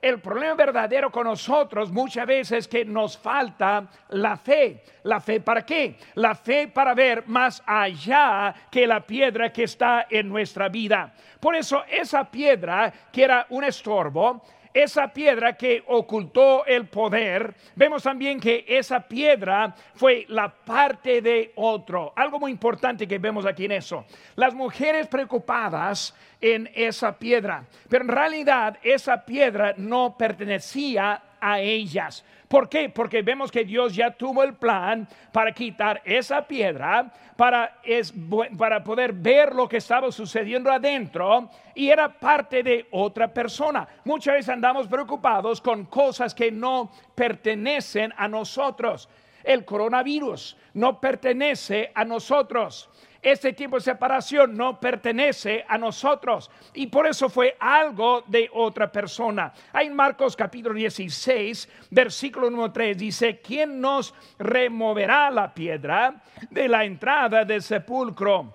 el 0.00 0.20
problema 0.20 0.54
verdadero 0.54 1.10
con 1.10 1.24
nosotros 1.26 1.90
muchas 1.90 2.26
veces 2.26 2.58
es 2.58 2.68
que 2.68 2.84
nos 2.84 3.18
falta 3.18 3.86
la 4.10 4.36
fe. 4.36 4.82
¿La 5.04 5.20
fe 5.20 5.40
para 5.40 5.64
qué? 5.64 5.96
La 6.14 6.34
fe 6.34 6.68
para 6.68 6.94
ver 6.94 7.24
más 7.26 7.62
allá 7.66 8.54
que 8.70 8.86
la 8.86 9.00
piedra 9.00 9.52
que 9.52 9.64
está 9.64 10.06
en 10.10 10.28
nuestra 10.28 10.68
vida. 10.68 11.12
Por 11.40 11.54
eso 11.54 11.84
esa 11.88 12.30
piedra 12.30 12.92
que 13.12 13.24
era 13.24 13.46
un 13.50 13.64
estorbo, 13.64 14.42
esa 14.76 15.08
piedra 15.10 15.56
que 15.56 15.82
ocultó 15.86 16.66
el 16.66 16.86
poder, 16.86 17.54
vemos 17.74 18.02
también 18.02 18.38
que 18.38 18.62
esa 18.68 19.00
piedra 19.00 19.74
fue 19.94 20.26
la 20.28 20.52
parte 20.52 21.22
de 21.22 21.52
otro. 21.54 22.12
Algo 22.14 22.38
muy 22.38 22.50
importante 22.50 23.08
que 23.08 23.18
vemos 23.18 23.46
aquí 23.46 23.64
en 23.64 23.72
eso. 23.72 24.04
Las 24.34 24.52
mujeres 24.52 25.06
preocupadas 25.08 26.14
en 26.42 26.70
esa 26.74 27.18
piedra, 27.18 27.64
pero 27.88 28.04
en 28.04 28.10
realidad 28.10 28.78
esa 28.82 29.24
piedra 29.24 29.72
no 29.78 30.14
pertenecía 30.18 31.22
a 31.40 31.60
ellas. 31.60 32.24
¿Por 32.48 32.68
qué? 32.68 32.88
Porque 32.88 33.22
vemos 33.22 33.50
que 33.50 33.64
Dios 33.64 33.94
ya 33.94 34.10
tuvo 34.10 34.42
el 34.42 34.54
plan 34.54 35.08
para 35.32 35.52
quitar 35.52 36.00
esa 36.04 36.46
piedra, 36.46 37.12
para, 37.36 37.78
es, 37.82 38.14
para 38.56 38.84
poder 38.84 39.12
ver 39.12 39.54
lo 39.54 39.68
que 39.68 39.78
estaba 39.78 40.12
sucediendo 40.12 40.70
adentro 40.70 41.50
y 41.74 41.88
era 41.88 42.08
parte 42.08 42.62
de 42.62 42.86
otra 42.92 43.32
persona. 43.32 43.86
Muchas 44.04 44.34
veces 44.34 44.48
andamos 44.50 44.86
preocupados 44.86 45.60
con 45.60 45.86
cosas 45.86 46.34
que 46.34 46.52
no 46.52 46.90
pertenecen 47.14 48.12
a 48.16 48.28
nosotros. 48.28 49.08
El 49.42 49.64
coronavirus 49.64 50.56
no 50.74 51.00
pertenece 51.00 51.90
a 51.94 52.04
nosotros 52.04 52.88
este 53.26 53.52
tipo 53.52 53.74
de 53.74 53.82
separación 53.82 54.56
no 54.56 54.78
pertenece 54.78 55.64
a 55.66 55.76
nosotros 55.76 56.48
y 56.74 56.86
por 56.86 57.08
eso 57.08 57.28
fue 57.28 57.56
algo 57.58 58.22
de 58.28 58.48
otra 58.52 58.92
persona. 58.92 59.52
Hay 59.72 59.90
Marcos 59.90 60.36
capítulo 60.36 60.76
16, 60.76 61.68
versículo 61.90 62.48
número 62.48 62.70
3, 62.70 62.96
dice, 62.96 63.40
¿quién 63.40 63.80
nos 63.80 64.14
removerá 64.38 65.28
la 65.32 65.52
piedra 65.52 66.22
de 66.50 66.68
la 66.68 66.84
entrada 66.84 67.44
del 67.44 67.62
sepulcro? 67.62 68.54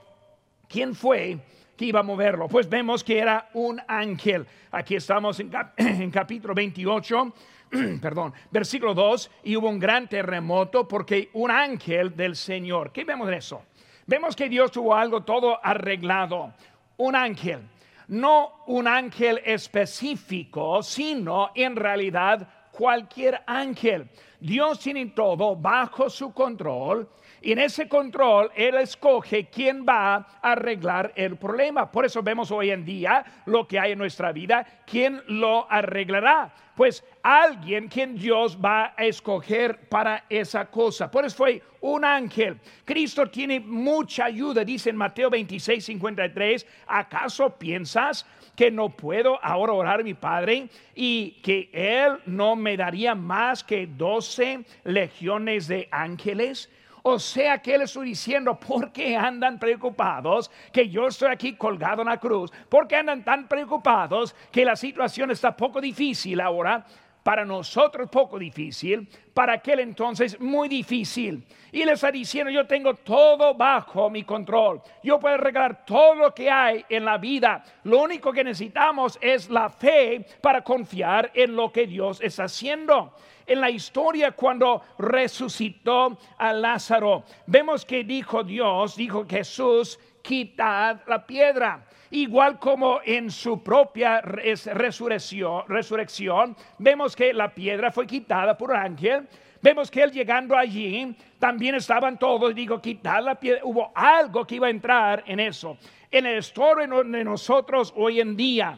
¿Quién 0.70 0.96
fue? 0.96 1.38
que 1.76 1.86
iba 1.86 2.00
a 2.00 2.04
moverlo? 2.04 2.48
Pues 2.48 2.70
vemos 2.70 3.04
que 3.04 3.18
era 3.18 3.50
un 3.54 3.82
ángel. 3.88 4.46
Aquí 4.72 4.96
estamos 4.96 5.40
en, 5.40 5.52
en 5.78 6.12
capítulo 6.12 6.54
28, 6.54 7.34
perdón, 8.02 8.34
versículo 8.52 8.94
2, 8.94 9.32
y 9.44 9.58
hubo 9.58 9.68
un 9.68 9.80
gran 9.80 10.08
terremoto 10.08 10.88
porque 10.88 11.30
un 11.34 11.52
ángel 11.52 12.16
del 12.16 12.36
Señor. 12.36 12.92
¿Qué 12.92 13.04
vemos 13.04 13.28
de 13.28 13.38
eso? 13.38 13.64
Vemos 14.08 14.36
que 14.36 14.50
Dios 14.50 14.72
tuvo 14.72 14.96
algo 14.96 15.24
todo 15.24 15.60
arreglado. 15.64 16.54
Un 16.98 17.16
ángel. 17.16 17.62
No 18.08 18.64
un 18.68 18.88
ángel 18.88 19.42
específico, 19.46 20.84
sino 20.84 21.52
en 21.56 21.76
realidad 21.76 22.48
cualquier 22.72 23.42
ángel. 23.46 24.10
Dios 24.42 24.80
tiene 24.80 25.06
todo 25.06 25.56
bajo 25.56 26.10
su 26.10 26.34
control 26.34 27.08
y 27.42 27.52
en 27.52 27.60
ese 27.60 27.88
control 27.88 28.52
Él 28.56 28.76
escoge 28.76 29.50
quién 29.50 29.86
va 29.88 30.16
a 30.16 30.52
arreglar 30.52 31.14
el 31.16 31.38
problema. 31.38 31.92
Por 31.92 32.06
eso 32.06 32.22
vemos 32.22 32.52
hoy 32.52 32.72
en 32.72 32.84
día 32.84 33.24
lo 33.46 33.68
que 33.68 33.80
hay 33.80 33.94
en 33.94 34.00
nuestra 34.00 34.32
vida, 34.32 34.66
quién 34.86 35.22
lo 35.28 35.72
arreglará. 35.72 36.54
Pues 36.76 37.04
alguien 37.22 37.88
quien 37.88 38.16
Dios 38.16 38.58
va 38.58 38.94
a 38.98 39.06
escoger 39.06 39.88
para 39.90 40.26
esa 40.30 40.66
cosa. 40.66 41.12
Por 41.12 41.26
eso 41.26 41.38
fue 41.38 41.62
un 41.82 42.06
ángel. 42.06 42.60
Cristo 42.86 43.28
tiene 43.28 43.60
mucha 43.60 44.26
ayuda, 44.26 44.64
dice 44.64 44.90
en 44.90 44.96
Mateo 44.96 45.30
26, 45.30 45.84
53. 45.84 46.66
¿Acaso 46.88 47.58
piensas 47.58 48.26
que 48.56 48.72
no 48.72 48.90
puedo 48.90 49.44
ahora 49.44 49.74
orar 49.74 50.00
a 50.00 50.04
mi 50.04 50.14
Padre 50.14 50.70
y 50.96 51.32
que 51.42 51.70
Él 51.74 52.20
no 52.26 52.56
me 52.56 52.78
daría 52.78 53.16
más 53.16 53.64
que 53.64 53.88
12 54.32 54.66
legiones 54.86 55.68
de 55.68 55.88
ángeles? 55.92 56.70
O 57.04 57.18
sea 57.18 57.58
que 57.58 57.76
Él 57.76 57.82
está 57.82 58.02
diciendo, 58.02 58.60
¿por 58.60 58.92
qué 58.92 59.18
andan 59.18 59.58
preocupados 59.60 60.52
que 60.72 60.88
yo 60.88 61.08
estoy 61.08 61.32
aquí 61.32 61.56
colgado 61.56 62.04
en 62.04 62.10
la 62.10 62.20
cruz? 62.20 62.52
¿Por 62.70 62.88
qué 62.88 62.98
andan 62.98 63.24
tan 63.24 63.48
preocupados 63.48 64.36
que 64.52 64.64
la 64.64 64.76
situación 64.76 65.32
está 65.32 65.56
poco 65.56 65.82
difícil 65.82 66.40
ahora? 66.40 66.86
Para 67.24 67.46
nosotros 67.46 68.10
poco 68.10 68.40
difícil, 68.40 69.08
para 69.34 69.54
aquel 69.54 69.80
entonces 69.80 70.40
muy 70.40 70.68
difícil. 70.68 71.46
Y 71.72 71.86
le 71.86 71.94
está 71.94 72.12
diciendo, 72.12 72.52
yo 72.52 72.66
tengo 72.66 72.96
todo 72.96 73.54
bajo 73.54 74.10
mi 74.10 74.24
control. 74.24 74.82
Yo 75.04 75.20
puedo 75.20 75.38
regalar 75.38 75.86
todo 75.86 76.16
lo 76.16 76.34
que 76.34 76.50
hay 76.50 76.84
en 76.90 77.06
la 77.06 77.18
vida. 77.18 77.64
Lo 77.84 78.02
único 78.02 78.34
que 78.34 78.44
necesitamos 78.44 79.20
es 79.22 79.50
la 79.50 79.70
fe 79.70 80.26
para 80.42 80.64
confiar 80.64 81.32
en 81.34 81.56
lo 81.56 81.72
que 81.72 81.86
Dios 81.86 82.20
está 82.22 82.46
haciendo 82.46 83.14
en 83.52 83.60
la 83.60 83.70
historia 83.70 84.32
cuando 84.32 84.82
resucitó 84.98 86.18
a 86.38 86.54
Lázaro. 86.54 87.24
Vemos 87.46 87.86
que 87.86 88.04
dijo 88.04 88.44
Dios, 88.44 88.96
dijo 88.96 89.26
Jesús, 89.30 90.00
quitad 90.22 91.02
la 91.08 91.26
piedra. 91.26 91.86
Igual 92.12 92.60
como 92.60 93.00
en 93.06 93.32
su 93.32 93.64
propia 93.64 94.22
resurrección, 94.22 95.64
resurrección, 95.68 96.56
vemos 96.78 97.16
que 97.16 97.34
la 97.34 97.54
piedra 97.54 97.92
fue 97.92 98.06
quitada 98.06 98.58
por 98.58 98.76
ángel. 98.76 99.28
Vemos 99.62 99.92
que 99.92 100.02
él 100.02 100.12
llegando 100.12 100.58
allí, 100.58 101.16
también 101.38 101.76
estaban 101.76 102.18
todos, 102.18 102.54
digo, 102.56 102.82
quitar 102.82 103.22
la 103.22 103.36
piedra. 103.36 103.62
Hubo 103.64 103.92
algo 103.94 104.46
que 104.46 104.56
iba 104.56 104.68
a 104.68 104.72
entrar 104.72 105.24
en 105.28 105.40
eso. 105.40 105.78
En 106.10 106.26
el 106.26 106.40
historia 106.40 106.88
de 106.88 107.24
nosotros 107.24 107.94
hoy 107.96 108.20
en 108.20 108.36
día, 108.36 108.78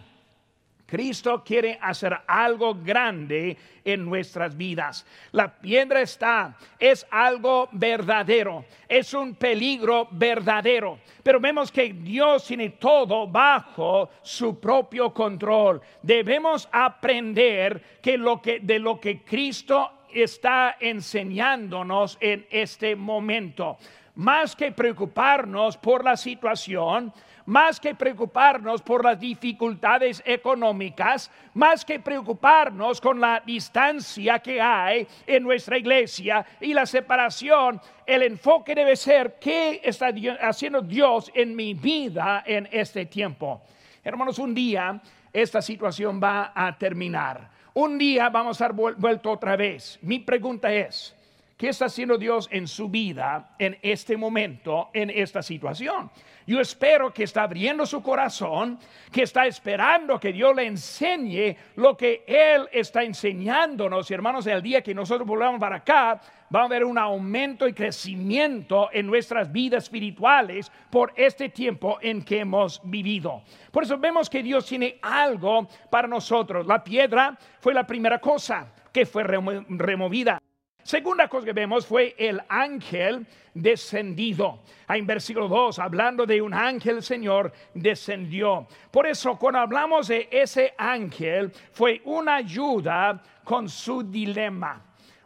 Cristo 0.94 1.44
quiere 1.44 1.80
hacer 1.82 2.16
algo 2.28 2.76
grande 2.76 3.58
en 3.84 4.06
nuestras 4.06 4.56
vidas. 4.56 5.04
La 5.32 5.52
piedra 5.52 6.02
está, 6.02 6.56
es 6.78 7.04
algo 7.10 7.68
verdadero, 7.72 8.66
es 8.88 9.12
un 9.16 9.34
peligro 9.34 10.08
verdadero. 10.12 11.00
Pero 11.24 11.40
vemos 11.40 11.72
que 11.72 11.94
Dios 11.94 12.46
tiene 12.46 12.70
todo 12.70 13.26
bajo 13.26 14.12
su 14.22 14.60
propio 14.60 15.12
control. 15.12 15.82
Debemos 16.04 16.70
aprender 16.72 17.82
que 18.00 18.22
que 18.44 18.60
de 18.60 18.78
lo 18.78 19.00
que 19.00 19.24
Cristo 19.24 20.06
está 20.14 20.78
enseñándonos 20.80 22.20
en 22.22 22.46
este 22.52 22.96
momento. 22.96 23.80
Más 24.14 24.56
que 24.56 24.72
preocuparnos 24.72 25.76
por 25.76 26.06
la 26.06 26.16
situación, 26.16 27.12
más 27.46 27.80
que 27.80 27.96
preocuparnos 27.96 28.82
por 28.82 29.04
las 29.04 29.20
dificultades 29.20 30.22
económicas, 30.26 31.30
más 31.54 31.84
que 31.84 32.00
preocuparnos 32.00 33.02
con 33.02 33.20
la 33.20 33.42
distancia 33.46 34.40
que 34.40 34.62
hay 34.62 35.08
en 35.28 35.44
nuestra 35.44 35.78
iglesia 35.78 36.46
y 36.62 36.74
la 36.74 36.86
separación, 36.86 37.82
el 38.06 38.24
enfoque 38.24 38.76
debe 38.76 38.96
ser 38.96 39.38
qué 39.40 39.82
está 39.84 40.14
haciendo 40.42 40.82
Dios 40.82 41.32
en 41.34 41.56
mi 41.56 41.74
vida 41.74 42.44
en 42.46 42.68
este 42.72 43.06
tiempo. 43.06 43.62
Hermanos, 44.04 44.40
un 44.40 44.54
día 44.54 45.02
esta 45.32 45.62
situación 45.62 46.22
va 46.22 46.52
a 46.54 46.78
terminar. 46.78 47.50
Un 47.74 47.98
día 47.98 48.30
vamos 48.30 48.62
a 48.62 48.66
estar 48.66 48.74
vuelto 48.74 49.32
otra 49.32 49.56
vez. 49.56 49.98
Mi 50.04 50.20
pregunta 50.20 50.72
es, 50.72 51.16
¿qué 51.58 51.70
está 51.70 51.86
haciendo 51.86 52.18
Dios 52.20 52.48
en 52.52 52.68
su 52.68 52.88
vida 52.88 53.56
en 53.58 53.80
este 53.82 54.16
momento, 54.16 54.92
en 54.94 55.10
esta 55.10 55.42
situación? 55.42 56.12
Yo 56.46 56.60
espero 56.60 57.14
que 57.14 57.24
está 57.24 57.44
abriendo 57.44 57.86
su 57.86 58.02
corazón, 58.02 58.78
que 59.12 59.24
está 59.24 59.46
esperando 59.46 60.20
que 60.20 60.34
Dios 60.34 60.56
le 60.56 60.68
enseñe 60.68 61.56
lo 61.76 61.96
que 61.96 62.24
Él 62.28 62.68
está 62.72 63.04
enseñándonos. 63.04 64.10
Y 64.10 64.14
hermanos, 64.14 64.46
el 64.48 64.62
día 64.62 64.82
que 64.82 64.94
nosotros 64.94 65.28
volvamos 65.28 65.60
para 65.60 65.78
acá, 65.78 66.20
va 66.54 66.62
a 66.62 66.66
haber 66.66 66.84
un 66.84 66.98
aumento 66.98 67.68
y 67.68 67.74
crecimiento 67.74 68.90
en 68.92 69.08
nuestras 69.08 69.52
vidas 69.52 69.84
espirituales 69.84 70.72
por 70.90 71.14
este 71.16 71.50
tiempo 71.50 71.98
en 72.02 72.24
que 72.24 72.40
hemos 72.40 72.82
vivido. 72.84 73.42
Por 73.72 73.84
eso 73.84 73.98
vemos 73.98 74.30
que 74.30 74.44
Dios 74.44 74.66
tiene 74.66 75.00
algo 75.02 75.68
para 75.90 76.08
nosotros. 76.08 76.68
La 76.68 76.84
piedra 76.84 77.38
fue 77.60 77.74
la 77.74 77.88
primera 77.88 78.20
cosa 78.20 78.68
que 78.92 79.06
fue 79.06 79.24
removida. 79.24 80.40
Segunda 80.84 81.30
cosa 81.30 81.46
que 81.46 81.54
vemos 81.54 81.86
fue 81.86 82.13
el 82.18 82.42
ángel 82.50 83.25
descendido. 83.54 84.60
En 84.90 85.08
versículo 85.08 85.48
2, 85.48 85.80
hablando 85.80 86.25
de 86.25 86.42
un 86.42 86.54
ángel, 86.54 86.98
el 86.98 87.04
Señor 87.04 87.54
descendió. 87.74 88.68
Por 88.92 89.08
eso, 89.08 89.38
cuando 89.38 89.60
hablamos 89.60 90.10
de 90.10 90.28
ese 90.30 90.74
ángel, 90.78 91.54
fue 91.72 92.02
una 92.04 92.36
ayuda 92.36 93.24
con 93.46 93.70
su 93.70 94.04
dilema. 94.04 94.82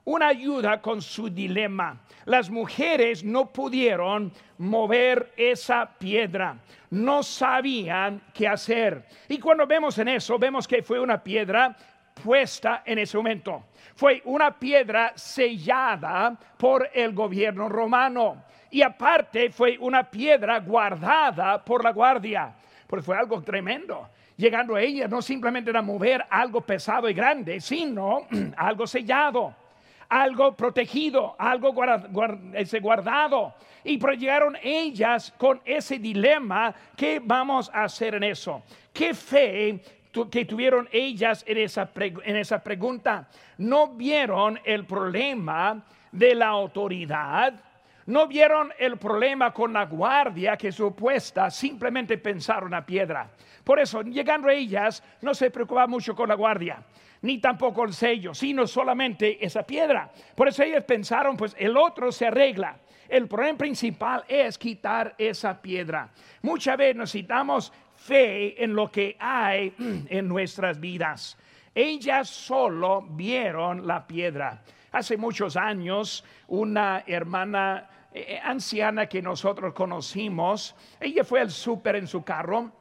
Una 0.05 0.27
ayuda 0.27 0.79
con 0.79 1.01
su 1.01 1.27
dilema. 1.29 2.01
Las 2.25 2.49
mujeres 2.49 3.23
no 3.23 3.51
pudieron 3.51 4.31
mover 4.59 5.33
esa 5.35 5.89
piedra. 5.97 6.59
No 6.91 7.23
sabían 7.23 8.21
qué 8.33 8.47
hacer. 8.47 9.05
Y 9.27 9.39
cuando 9.39 9.65
vemos 9.65 9.97
en 9.97 10.07
eso, 10.09 10.37
vemos 10.37 10.67
que 10.67 10.83
fue 10.83 10.99
una 10.99 11.21
piedra 11.21 11.75
puesta 12.21 12.83
en 12.85 12.99
ese 12.99 13.17
momento 13.17 13.63
fue 13.97 14.21
una 14.25 14.57
piedra 14.57 15.13
sellada 15.15 16.37
por 16.55 16.87
el 16.93 17.13
gobierno 17.13 17.67
romano. 17.67 18.43
Y 18.69 18.83
aparte 18.83 19.49
fue 19.49 19.75
una 19.79 20.03
piedra 20.03 20.59
guardada 20.59 21.63
por 21.65 21.83
la 21.83 21.91
guardia. 21.91 22.53
Porque 22.85 23.03
fue 23.03 23.17
algo 23.17 23.41
tremendo. 23.41 24.07
Llegando 24.35 24.75
a 24.75 24.81
ella 24.81 25.07
no 25.07 25.19
simplemente 25.19 25.71
era 25.71 25.81
mover 25.81 26.23
algo 26.29 26.61
pesado 26.61 27.09
y 27.09 27.13
grande, 27.15 27.59
sino 27.59 28.27
algo 28.57 28.85
sellado, 28.85 29.55
algo 30.09 30.55
protegido, 30.55 31.35
algo 31.39 31.73
guardado. 31.73 33.55
Y 33.83 33.97
llegaron 33.97 34.57
ellas 34.61 35.33
con 35.39 35.59
ese 35.65 35.97
dilema, 35.97 36.71
¿qué 36.95 37.19
vamos 37.23 37.71
a 37.73 37.85
hacer 37.85 38.13
en 38.13 38.25
eso? 38.25 38.61
¿Qué 38.93 39.15
fe 39.15 39.81
que 40.31 40.45
tuvieron 40.45 40.89
ellas 40.91 41.43
en 41.47 41.57
esa, 41.57 41.89
en 41.95 42.35
esa 42.35 42.63
pregunta. 42.63 43.27
No 43.57 43.89
vieron 43.89 44.59
el 44.63 44.85
problema 44.85 45.83
de 46.11 46.35
la 46.35 46.47
autoridad, 46.47 47.53
no 48.07 48.27
vieron 48.27 48.71
el 48.79 48.97
problema 48.97 49.53
con 49.53 49.73
la 49.73 49.85
guardia 49.85 50.55
que 50.57 50.71
supuesta, 50.71 51.49
simplemente 51.51 52.17
pensaron 52.17 52.73
a 52.73 52.85
piedra. 52.85 53.29
Por 53.63 53.79
eso, 53.79 54.01
llegando 54.01 54.47
a 54.47 54.53
ellas, 54.53 55.03
no 55.21 55.33
se 55.33 55.51
preocupaba 55.51 55.87
mucho 55.87 56.15
con 56.15 56.29
la 56.29 56.35
guardia. 56.35 56.81
ni 57.21 57.39
tampoco 57.39 57.83
el 57.83 57.93
sello, 57.93 58.33
sino 58.33 58.67
solamente 58.67 59.43
esa 59.43 59.63
piedra. 59.63 60.09
Por 60.35 60.47
eso 60.47 60.63
ellos 60.63 60.83
pensaron, 60.83 61.35
pues 61.35 61.55
el 61.57 61.75
otro 61.75 62.11
se 62.11 62.27
arregla. 62.27 62.77
El 63.09 63.27
problema 63.27 63.57
principal 63.57 64.23
es 64.27 64.57
quitar 64.57 65.15
esa 65.17 65.61
piedra. 65.61 66.09
Muchas 66.41 66.77
veces 66.77 66.95
necesitamos 66.95 67.73
fe 68.07 68.63
en 68.63 68.73
lo 68.73 68.89
que 68.89 69.15
hay 69.19 69.73
en 70.09 70.27
nuestras 70.27 70.79
vidas. 70.79 71.37
Ellas 71.75 72.29
solo 72.29 73.01
vieron 73.01 73.85
la 73.85 74.07
piedra. 74.07 74.63
Hace 74.91 75.17
muchos 75.17 75.57
años, 75.57 76.23
una 76.47 77.03
hermana 77.05 77.89
eh, 78.13 78.25
eh, 78.29 78.39
anciana 78.43 79.07
que 79.07 79.21
nosotros 79.21 79.73
conocimos, 79.73 80.75
ella 80.99 81.23
fue 81.23 81.41
al 81.41 81.51
súper 81.51 81.97
en 81.97 82.07
su 82.07 82.23
carro 82.23 82.71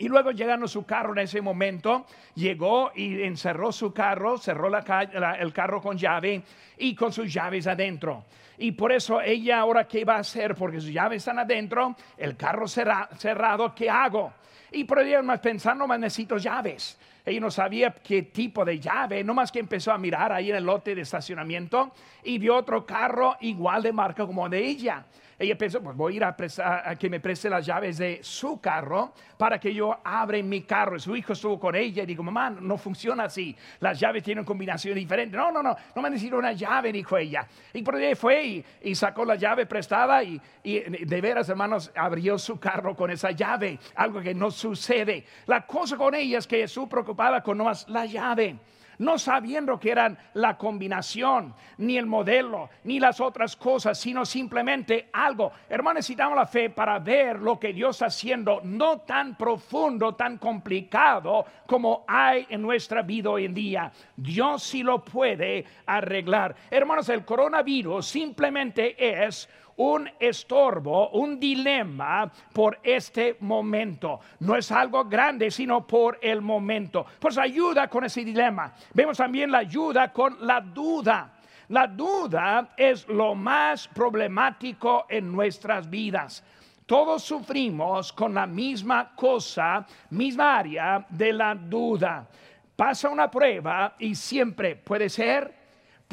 y 0.00 0.08
luego 0.08 0.30
llegando 0.30 0.66
su 0.66 0.86
carro 0.86 1.12
en 1.12 1.18
ese 1.18 1.42
momento, 1.42 2.06
llegó 2.34 2.90
y 2.94 3.22
encerró 3.22 3.70
su 3.70 3.92
carro, 3.92 4.38
cerró 4.38 4.68
el 4.68 5.52
carro 5.52 5.82
con 5.82 5.98
llave 5.98 6.42
y 6.78 6.94
con 6.94 7.12
sus 7.12 7.30
llaves 7.30 7.66
adentro. 7.66 8.24
Y 8.56 8.72
por 8.72 8.92
eso 8.92 9.20
ella 9.20 9.60
ahora, 9.60 9.86
¿qué 9.86 10.06
va 10.06 10.16
a 10.16 10.20
hacer? 10.20 10.54
Porque 10.54 10.80
sus 10.80 10.90
llaves 10.90 11.18
están 11.18 11.38
adentro, 11.38 11.94
el 12.16 12.34
carro 12.34 12.66
cerrado, 12.66 13.74
¿qué 13.74 13.90
hago? 13.90 14.32
Y 14.72 14.84
ella 14.98 15.22
más 15.22 15.40
pensando, 15.40 15.86
más 15.86 15.98
necesito 15.98 16.38
llaves. 16.38 16.96
Ella 17.30 17.40
no 17.40 17.50
sabía 17.50 17.90
qué 17.92 18.22
tipo 18.22 18.64
de 18.64 18.78
llave, 18.78 19.22
no 19.22 19.34
más 19.34 19.52
que 19.52 19.60
empezó 19.60 19.92
a 19.92 19.98
mirar 19.98 20.32
ahí 20.32 20.50
en 20.50 20.56
el 20.56 20.64
lote 20.64 20.94
de 20.94 21.02
estacionamiento 21.02 21.92
y 22.24 22.38
vio 22.38 22.56
otro 22.56 22.84
carro 22.84 23.36
igual 23.40 23.82
de 23.82 23.92
marca 23.92 24.26
como 24.26 24.48
de 24.48 24.58
ella. 24.58 25.06
Ella 25.40 25.56
pensó, 25.56 25.82
pues 25.82 25.96
voy 25.96 26.12
a 26.12 26.16
ir 26.16 26.24
a, 26.24 26.96
que 26.96 27.08
me 27.08 27.18
preste 27.18 27.48
las 27.48 27.64
llaves 27.64 27.96
de 27.96 28.20
su 28.22 28.60
carro 28.60 29.14
para 29.38 29.58
que 29.58 29.72
yo 29.72 29.98
abra 30.04 30.36
mi 30.42 30.64
carro. 30.64 30.98
Su 30.98 31.16
hijo 31.16 31.32
estuvo 31.32 31.58
con 31.58 31.74
ella 31.74 32.02
y 32.02 32.06
dijo, 32.06 32.22
mamá, 32.22 32.50
no 32.50 32.76
funciona 32.76 33.24
así. 33.24 33.56
Las 33.78 33.98
llaves 33.98 34.22
tienen 34.22 34.44
combinación 34.44 34.94
diferente. 34.96 35.38
No, 35.38 35.50
no, 35.50 35.62
no, 35.62 35.74
no 35.96 36.02
me 36.02 36.10
necesito 36.10 36.36
una 36.36 36.52
llave, 36.52 36.92
dijo 36.92 37.16
ella. 37.16 37.48
Y 37.72 37.80
por 37.80 37.94
ahí 37.94 38.14
fue 38.14 38.62
y, 38.82 38.94
sacó 38.94 39.24
la 39.24 39.36
llave 39.36 39.64
prestada 39.64 40.22
y, 40.22 40.38
de 40.62 41.20
veras, 41.22 41.48
hermanos, 41.48 41.90
abrió 41.96 42.38
su 42.38 42.60
carro 42.60 42.94
con 42.94 43.10
esa 43.10 43.30
llave. 43.30 43.78
Algo 43.94 44.20
que 44.20 44.34
no 44.34 44.50
sucede. 44.50 45.24
La 45.46 45.66
cosa 45.66 45.96
con 45.96 46.14
ella 46.14 46.36
es 46.36 46.46
que 46.46 46.68
su 46.68 46.86
preocupada 47.20 47.42
con 47.42 47.58
más 47.58 47.86
la 47.88 48.06
llave 48.06 48.56
no 48.98 49.18
sabiendo 49.18 49.80
que 49.80 49.90
eran 49.90 50.18
la 50.34 50.58
combinación, 50.58 51.54
ni 51.78 51.96
el 51.96 52.04
modelo, 52.04 52.68
ni 52.84 53.00
las 53.00 53.18
otras 53.18 53.56
cosas, 53.56 53.98
sino 53.98 54.26
simplemente 54.26 55.08
algo. 55.10 55.52
Hermanos, 55.70 56.00
necesitamos 56.00 56.36
la 56.36 56.44
fe 56.44 56.68
para 56.68 56.98
ver 56.98 57.40
lo 57.40 57.58
que 57.58 57.72
Dios 57.72 57.96
está 57.96 58.06
haciendo, 58.06 58.60
no 58.62 58.98
tan 58.98 59.38
profundo, 59.38 60.14
tan 60.16 60.36
complicado 60.36 61.46
como 61.66 62.04
hay 62.06 62.46
en 62.50 62.60
nuestra 62.60 63.00
vida 63.00 63.30
hoy 63.30 63.46
en 63.46 63.54
día. 63.54 63.90
Dios 64.14 64.64
sí 64.64 64.82
lo 64.82 65.02
puede 65.02 65.64
arreglar. 65.86 66.54
Hermanos, 66.70 67.08
el 67.08 67.24
coronavirus 67.24 68.06
simplemente 68.06 68.96
es 68.98 69.48
un 69.80 70.10
estorbo, 70.20 71.08
un 71.12 71.40
dilema 71.40 72.30
por 72.52 72.78
este 72.82 73.38
momento. 73.40 74.20
No 74.40 74.54
es 74.54 74.70
algo 74.70 75.06
grande, 75.06 75.50
sino 75.50 75.86
por 75.86 76.18
el 76.20 76.42
momento. 76.42 77.06
Pues 77.18 77.38
ayuda 77.38 77.88
con 77.88 78.04
ese 78.04 78.22
dilema. 78.22 78.74
Vemos 78.92 79.16
también 79.16 79.50
la 79.50 79.58
ayuda 79.58 80.12
con 80.12 80.36
la 80.46 80.60
duda. 80.60 81.32
La 81.68 81.86
duda 81.86 82.74
es 82.76 83.08
lo 83.08 83.34
más 83.34 83.88
problemático 83.88 85.06
en 85.08 85.32
nuestras 85.32 85.88
vidas. 85.88 86.44
Todos 86.84 87.22
sufrimos 87.22 88.12
con 88.12 88.34
la 88.34 88.46
misma 88.46 89.12
cosa, 89.14 89.86
misma 90.10 90.58
área 90.58 91.06
de 91.08 91.32
la 91.32 91.54
duda. 91.54 92.28
Pasa 92.76 93.08
una 93.08 93.30
prueba 93.30 93.94
y 93.98 94.14
siempre 94.14 94.76
puede 94.76 95.08
ser, 95.08 95.59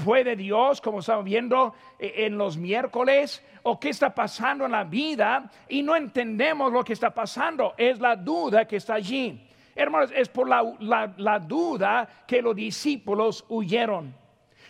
puede 0.04 0.36
Dios, 0.36 0.80
como 0.80 1.00
estamos 1.00 1.26
viendo 1.26 1.74
eh, 2.00 2.26
en 2.26 2.38
los 2.38 2.58
miércoles, 2.58 3.44
o 3.64 3.80
qué 3.80 3.90
está 3.90 4.14
pasando 4.14 4.66
en 4.66 4.72
la 4.72 4.84
vida 4.84 5.50
y 5.68 5.84
no 5.84 5.96
entendemos 5.96 6.72
lo 6.72 6.84
que 6.84 6.94
está 6.94 7.10
pasando. 7.10 7.74
Es 7.78 8.00
la 8.00 8.16
duda 8.16 8.66
que 8.66 8.78
está 8.78 8.96
allí. 8.96 9.44
Hermanos, 9.76 10.12
es 10.16 10.30
por 10.30 10.48
la, 10.48 11.40
duda 11.40 12.08
que 12.26 12.42
los 12.42 12.56
discípulos 12.56 13.46
huyeron. 13.50 14.14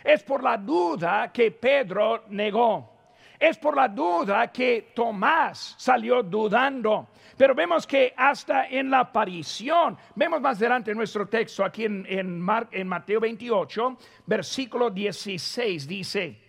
Es 0.03 0.23
por 0.23 0.43
la 0.43 0.57
duda 0.57 1.31
que 1.31 1.51
Pedro 1.51 2.23
negó. 2.29 2.93
Es 3.39 3.57
por 3.57 3.75
la 3.75 3.87
duda 3.87 4.47
que 4.47 4.91
Tomás 4.93 5.75
salió 5.77 6.23
dudando. 6.23 7.07
Pero 7.37 7.53
vemos 7.53 7.85
que 7.85 8.13
hasta 8.17 8.67
en 8.67 8.89
la 8.89 9.01
aparición, 9.01 9.97
vemos 10.15 10.41
más 10.41 10.57
adelante 10.57 10.91
en 10.91 10.97
nuestro 10.97 11.27
texto, 11.27 11.63
aquí 11.63 11.85
en, 11.85 12.05
en, 12.09 12.45
en 12.71 12.87
Mateo 12.87 13.19
28, 13.19 13.97
versículo 14.25 14.89
16, 14.89 15.87
dice, 15.87 16.41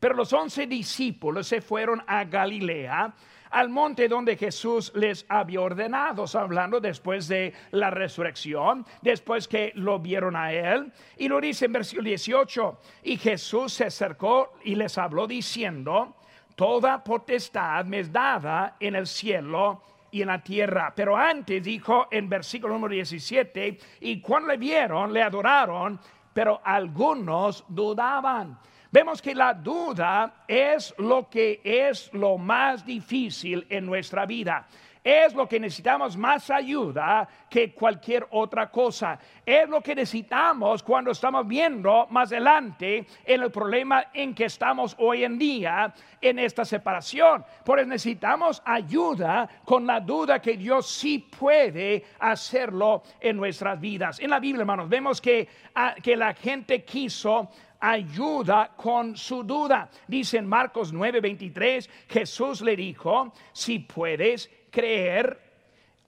pero 0.00 0.14
los 0.14 0.32
once 0.32 0.66
discípulos 0.66 1.46
se 1.46 1.60
fueron 1.60 2.02
a 2.06 2.24
Galilea, 2.24 3.14
al 3.50 3.68
monte 3.68 4.08
donde 4.08 4.36
Jesús 4.36 4.92
les 4.94 5.24
había 5.28 5.60
ordenado, 5.60 6.24
hablando 6.34 6.80
después 6.80 7.28
de 7.28 7.54
la 7.70 7.90
resurrección, 7.90 8.84
después 9.02 9.48
que 9.48 9.72
lo 9.74 9.98
vieron 9.98 10.36
a 10.36 10.52
él. 10.52 10.92
Y 11.16 11.28
lo 11.28 11.40
dice 11.40 11.66
en 11.66 11.72
versículo 11.72 12.08
18, 12.08 12.78
y 13.04 13.16
Jesús 13.16 13.72
se 13.72 13.84
acercó 13.84 14.54
y 14.64 14.74
les 14.74 14.98
habló 14.98 15.26
diciendo, 15.26 16.16
toda 16.56 17.04
potestad 17.04 17.84
me 17.84 18.00
es 18.00 18.10
dada 18.10 18.76
en 18.80 18.96
el 18.96 19.06
cielo 19.06 19.82
y 20.10 20.22
en 20.22 20.28
la 20.28 20.42
tierra. 20.42 20.92
Pero 20.96 21.16
antes 21.16 21.62
dijo 21.62 22.08
en 22.10 22.28
versículo 22.28 22.72
número 22.72 22.94
17, 22.94 23.78
y 24.00 24.20
cuando 24.20 24.48
le 24.48 24.56
vieron, 24.56 25.12
le 25.12 25.22
adoraron, 25.22 26.00
pero 26.32 26.60
algunos 26.64 27.64
dudaban. 27.68 28.58
Vemos 28.90 29.20
que 29.20 29.34
la 29.34 29.52
duda 29.52 30.44
es 30.48 30.94
lo 30.98 31.28
que 31.28 31.60
es 31.62 32.10
lo 32.14 32.38
más 32.38 32.86
difícil 32.86 33.66
en 33.68 33.84
nuestra 33.84 34.24
vida. 34.24 34.66
Es 35.06 35.34
lo 35.34 35.48
que 35.48 35.60
necesitamos 35.60 36.16
más 36.16 36.50
ayuda 36.50 37.28
que 37.48 37.72
cualquier 37.72 38.26
otra 38.28 38.68
cosa. 38.68 39.20
Es 39.46 39.68
lo 39.68 39.80
que 39.80 39.94
necesitamos 39.94 40.82
cuando 40.82 41.12
estamos 41.12 41.46
viendo 41.46 42.08
más 42.10 42.32
adelante 42.32 43.06
en 43.24 43.40
el 43.40 43.52
problema 43.52 44.06
en 44.12 44.34
que 44.34 44.46
estamos 44.46 44.96
hoy 44.98 45.22
en 45.22 45.38
día 45.38 45.94
en 46.20 46.40
esta 46.40 46.64
separación. 46.64 47.44
Por 47.64 47.78
eso 47.78 47.88
necesitamos 47.88 48.60
ayuda 48.64 49.48
con 49.64 49.86
la 49.86 50.00
duda 50.00 50.42
que 50.42 50.56
Dios 50.56 50.90
sí 50.90 51.20
puede 51.20 52.04
hacerlo 52.18 53.04
en 53.20 53.36
nuestras 53.36 53.80
vidas. 53.80 54.18
En 54.18 54.30
la 54.30 54.40
Biblia, 54.40 54.62
hermanos, 54.62 54.88
vemos 54.88 55.20
que, 55.20 55.46
ah, 55.76 55.94
que 56.02 56.16
la 56.16 56.34
gente 56.34 56.84
quiso 56.84 57.48
ayuda 57.78 58.72
con 58.76 59.16
su 59.16 59.44
duda. 59.44 59.88
Dice 60.08 60.38
en 60.38 60.48
Marcos 60.48 60.92
9:23, 60.92 61.88
Jesús 62.08 62.60
le 62.60 62.74
dijo, 62.74 63.32
si 63.52 63.78
puedes 63.78 64.50
creer 64.76 65.38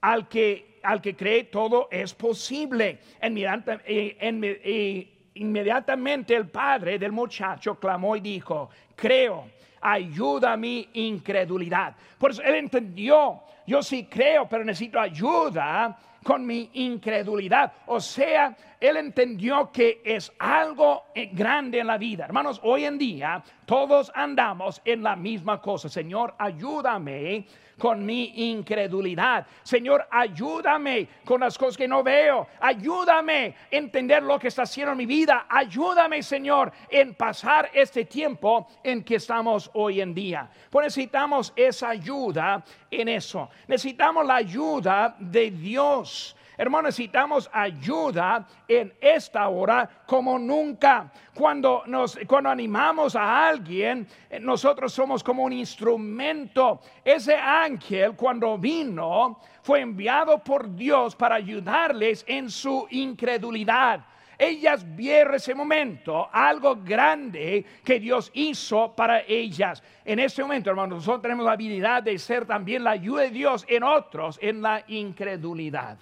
al 0.01 0.27
que, 0.27 0.79
al 0.83 1.01
que 1.01 1.15
cree 1.15 1.45
todo 1.45 1.87
es 1.89 2.13
posible. 2.13 2.99
Eh, 3.19 4.17
eh, 4.21 5.29
inmediatamente 5.33 6.35
el 6.35 6.47
padre 6.49 6.99
del 6.99 7.11
muchacho 7.11 7.79
clamó 7.79 8.15
y 8.15 8.19
dijo, 8.19 8.69
creo, 8.95 9.49
ayuda 9.81 10.53
a 10.53 10.57
mi 10.57 10.87
incredulidad. 10.93 11.95
Por 12.19 12.29
eso 12.29 12.43
él 12.43 12.55
entendió, 12.55 13.41
yo 13.65 13.81
sí 13.81 14.05
creo, 14.05 14.47
pero 14.47 14.63
necesito 14.63 14.99
ayuda 14.99 15.97
con 16.23 16.45
mi 16.45 16.69
incredulidad. 16.73 17.73
O 17.87 17.99
sea, 17.99 18.55
él 18.79 18.97
entendió 18.97 19.71
que 19.71 20.01
es 20.03 20.31
algo 20.37 21.05
eh, 21.15 21.31
grande 21.33 21.79
en 21.79 21.87
la 21.87 21.97
vida. 21.97 22.25
Hermanos, 22.25 22.59
hoy 22.63 22.85
en 22.85 22.99
día 22.99 23.41
todos 23.69 24.11
andamos 24.15 24.81
en 24.83 25.03
la 25.03 25.15
misma 25.15 25.61
cosa. 25.61 25.89
Señor, 25.89 26.33
ayúdame 26.39 27.45
con 27.77 28.03
mi 28.03 28.49
incredulidad. 28.49 29.45
Señor, 29.61 30.07
ayúdame 30.09 31.07
con 31.23 31.41
las 31.41 31.55
cosas 31.55 31.77
que 31.77 31.87
no 31.87 32.01
veo. 32.01 32.47
Ayúdame 32.59 33.55
a 33.71 33.75
entender 33.75 34.23
lo 34.23 34.39
que 34.39 34.47
está 34.47 34.63
haciendo 34.63 34.93
en 34.93 34.97
mi 34.97 35.05
vida. 35.05 35.45
Ayúdame, 35.47 36.23
Señor, 36.23 36.71
en 36.89 37.13
pasar 37.13 37.69
este 37.71 38.05
tiempo 38.05 38.67
en 38.83 39.03
que 39.03 39.17
estamos 39.17 39.69
hoy 39.75 40.01
en 40.01 40.15
día. 40.15 40.49
Pues 40.71 40.85
necesitamos 40.85 41.53
esa 41.55 41.89
ayuda 41.89 42.63
en 42.89 43.07
eso. 43.07 43.51
Necesitamos 43.67 44.25
la 44.25 44.37
ayuda 44.37 45.15
de 45.19 45.51
Dios. 45.51 46.35
Hermanos, 46.59 46.89
necesitamos 46.89 47.49
ayuda 47.53 48.45
en 48.67 48.93
esta 48.99 49.47
hora 49.47 49.89
como 50.05 50.37
nunca. 50.37 51.09
Cuando, 51.33 51.83
nos, 51.85 52.19
cuando 52.27 52.49
animamos 52.49 53.15
a 53.15 53.47
alguien, 53.47 54.05
eh, 54.29 54.41
nosotros 54.41 54.91
somos 54.91 55.23
como 55.23 55.45
un 55.45 55.53
instrumento. 55.53 56.81
Ese 57.01 57.33
ángel 57.33 58.13
cuando 58.17 58.57
vino 58.57 59.39
fue 59.61 59.79
enviado 59.79 60.43
por 60.43 60.75
Dios 60.75 61.15
para 61.15 61.35
ayudarles 61.35 62.25
en 62.27 62.49
su 62.49 62.85
incredulidad 62.89 64.01
ellas 64.41 64.85
vieron 64.95 65.35
ese 65.35 65.53
momento 65.53 66.29
algo 66.31 66.77
grande 66.77 67.65
que 67.83 67.99
Dios 67.99 68.31
hizo 68.33 68.95
para 68.95 69.19
ellas. 69.27 69.83
En 70.05 70.17
ese 70.17 70.41
momento, 70.41 70.69
hermanos, 70.69 70.99
nosotros 70.99 71.21
tenemos 71.23 71.45
la 71.45 71.51
habilidad 71.51 72.01
de 72.03 72.17
ser 72.17 72.45
también 72.45 72.85
la 72.85 72.91
ayuda 72.91 73.23
de 73.23 73.31
Dios 73.31 73.65
en 73.67 73.83
otros 73.83 74.39
en 74.41 74.61
la 74.61 74.85
incredulidad. 74.87 75.97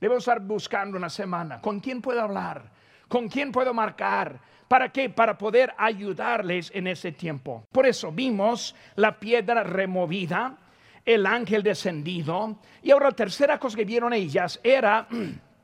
Debo 0.00 0.16
estar 0.16 0.40
buscando 0.40 0.96
una 0.96 1.08
semana. 1.08 1.60
¿Con 1.60 1.80
quién 1.80 2.00
puedo 2.02 2.20
hablar? 2.20 2.70
¿Con 3.08 3.28
quién 3.28 3.52
puedo 3.52 3.72
marcar? 3.72 4.38
¿Para 4.68 4.90
qué? 4.90 5.10
Para 5.10 5.36
poder 5.36 5.72
ayudarles 5.76 6.70
en 6.74 6.86
ese 6.86 7.12
tiempo. 7.12 7.66
Por 7.70 7.86
eso 7.86 8.10
vimos 8.10 8.74
la 8.96 9.18
piedra 9.18 9.62
removida, 9.62 10.56
el 11.04 11.26
ángel 11.26 11.62
descendido. 11.62 12.58
Y 12.82 12.90
ahora 12.90 13.10
la 13.10 13.16
tercera 13.16 13.58
cosa 13.58 13.76
que 13.76 13.84
vieron 13.84 14.12
ellas 14.12 14.58
era 14.62 15.06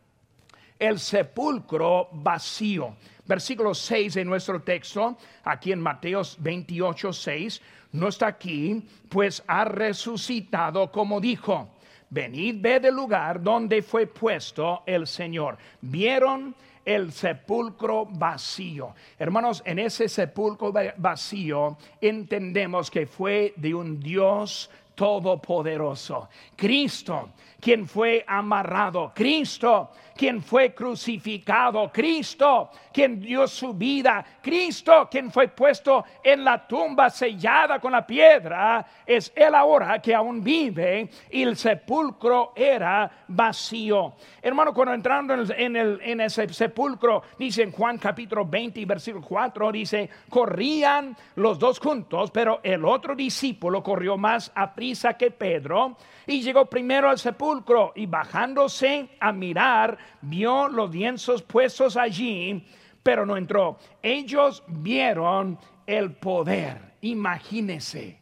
el 0.78 0.98
sepulcro 0.98 2.08
vacío. 2.12 2.96
Versículo 3.26 3.74
6 3.74 4.14
de 4.14 4.24
nuestro 4.24 4.62
texto, 4.62 5.16
aquí 5.44 5.72
en 5.72 5.80
Mateo 5.80 6.22
28, 6.38 7.12
6, 7.12 7.62
no 7.92 8.08
está 8.08 8.26
aquí, 8.26 8.82
pues 9.08 9.42
ha 9.46 9.64
resucitado 9.64 10.90
como 10.90 11.20
dijo. 11.20 11.68
Venid, 12.10 12.56
ve 12.60 12.80
del 12.80 12.94
lugar 12.94 13.40
donde 13.40 13.82
fue 13.82 14.06
puesto 14.06 14.82
el 14.84 15.06
Señor. 15.06 15.56
Vieron 15.80 16.54
el 16.84 17.12
sepulcro 17.12 18.06
vacío. 18.06 18.94
Hermanos, 19.18 19.62
en 19.64 19.78
ese 19.78 20.08
sepulcro 20.08 20.72
vacío 20.96 21.76
entendemos 22.00 22.90
que 22.90 23.06
fue 23.06 23.54
de 23.56 23.74
un 23.74 24.00
Dios 24.00 24.68
todopoderoso. 24.96 26.28
Cristo, 26.56 27.30
quien 27.60 27.86
fue 27.86 28.24
amarrado. 28.26 29.12
Cristo, 29.14 29.90
quien 30.20 30.42
fue 30.42 30.74
crucificado, 30.74 31.90
Cristo, 31.90 32.68
quien 32.92 33.18
dio 33.22 33.46
su 33.46 33.72
vida, 33.72 34.22
Cristo, 34.42 35.08
quien 35.10 35.30
fue 35.30 35.48
puesto 35.48 36.04
en 36.22 36.44
la 36.44 36.66
tumba 36.66 37.08
sellada 37.08 37.78
con 37.78 37.92
la 37.92 38.06
piedra, 38.06 38.84
es 39.06 39.32
Él 39.34 39.54
ahora 39.54 39.98
que 39.98 40.14
aún 40.14 40.44
vive 40.44 41.08
y 41.30 41.42
el 41.42 41.56
sepulcro 41.56 42.52
era 42.54 43.10
vacío. 43.28 44.12
Hermano, 44.42 44.74
cuando 44.74 44.92
entrando 44.92 45.32
en, 45.32 45.76
el, 45.76 45.98
en 46.02 46.20
ese 46.20 46.46
sepulcro, 46.52 47.22
dice 47.38 47.62
en 47.62 47.72
Juan 47.72 47.96
capítulo 47.96 48.44
20, 48.44 48.84
versículo 48.84 49.24
4, 49.26 49.72
dice, 49.72 50.10
corrían 50.28 51.16
los 51.36 51.58
dos 51.58 51.78
juntos, 51.78 52.30
pero 52.30 52.60
el 52.62 52.84
otro 52.84 53.14
discípulo 53.14 53.82
corrió 53.82 54.18
más 54.18 54.52
a 54.54 54.74
prisa 54.74 55.14
que 55.14 55.30
Pedro 55.30 55.96
y 56.26 56.42
llegó 56.42 56.66
primero 56.66 57.08
al 57.08 57.18
sepulcro 57.18 57.92
y 57.96 58.06
bajándose 58.06 59.08
a 59.18 59.32
mirar, 59.32 59.98
vio 60.22 60.68
los 60.68 60.90
lienzos 60.90 61.42
puestos 61.42 61.96
allí, 61.96 62.66
pero 63.02 63.24
no 63.26 63.36
entró. 63.36 63.78
Ellos 64.02 64.62
vieron 64.68 65.58
el 65.86 66.12
poder, 66.12 66.94
imagínese 67.00 68.19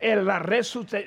la, 0.00 0.44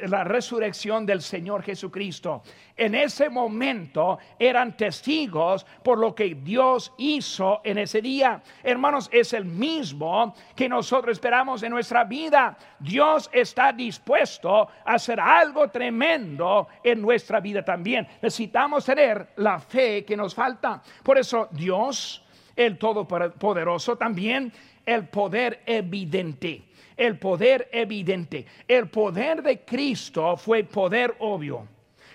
la 0.07 0.23
resurrección 0.23 1.05
del 1.05 1.21
Señor 1.21 1.63
Jesucristo. 1.63 2.43
En 2.75 2.95
ese 2.95 3.29
momento 3.29 4.19
eran 4.37 4.75
testigos 4.77 5.65
por 5.83 5.97
lo 5.97 6.15
que 6.15 6.35
Dios 6.35 6.93
hizo 6.97 7.61
en 7.63 7.77
ese 7.77 8.01
día. 8.01 8.41
Hermanos, 8.63 9.09
es 9.11 9.33
el 9.33 9.45
mismo 9.45 10.33
que 10.55 10.69
nosotros 10.69 11.13
esperamos 11.13 11.61
en 11.63 11.71
nuestra 11.71 12.03
vida. 12.05 12.57
Dios 12.79 13.29
está 13.33 13.73
dispuesto 13.73 14.61
a 14.85 14.93
hacer 14.93 15.19
algo 15.19 15.69
tremendo 15.69 16.67
en 16.83 17.01
nuestra 17.01 17.39
vida 17.39 17.63
también. 17.63 18.07
Necesitamos 18.21 18.85
tener 18.85 19.33
la 19.37 19.59
fe 19.59 20.05
que 20.05 20.15
nos 20.15 20.33
falta. 20.33 20.81
Por 21.03 21.17
eso 21.17 21.49
Dios, 21.51 22.23
el 22.55 22.77
Todopoderoso, 22.77 23.97
también 23.97 24.51
el 24.85 25.07
poder 25.07 25.61
evidente 25.65 26.68
el 26.99 27.17
poder 27.17 27.69
evidente. 27.71 28.45
El 28.67 28.89
poder 28.89 29.41
de 29.41 29.61
Cristo 29.61 30.35
fue 30.37 30.63
poder 30.63 31.15
obvio. 31.19 31.65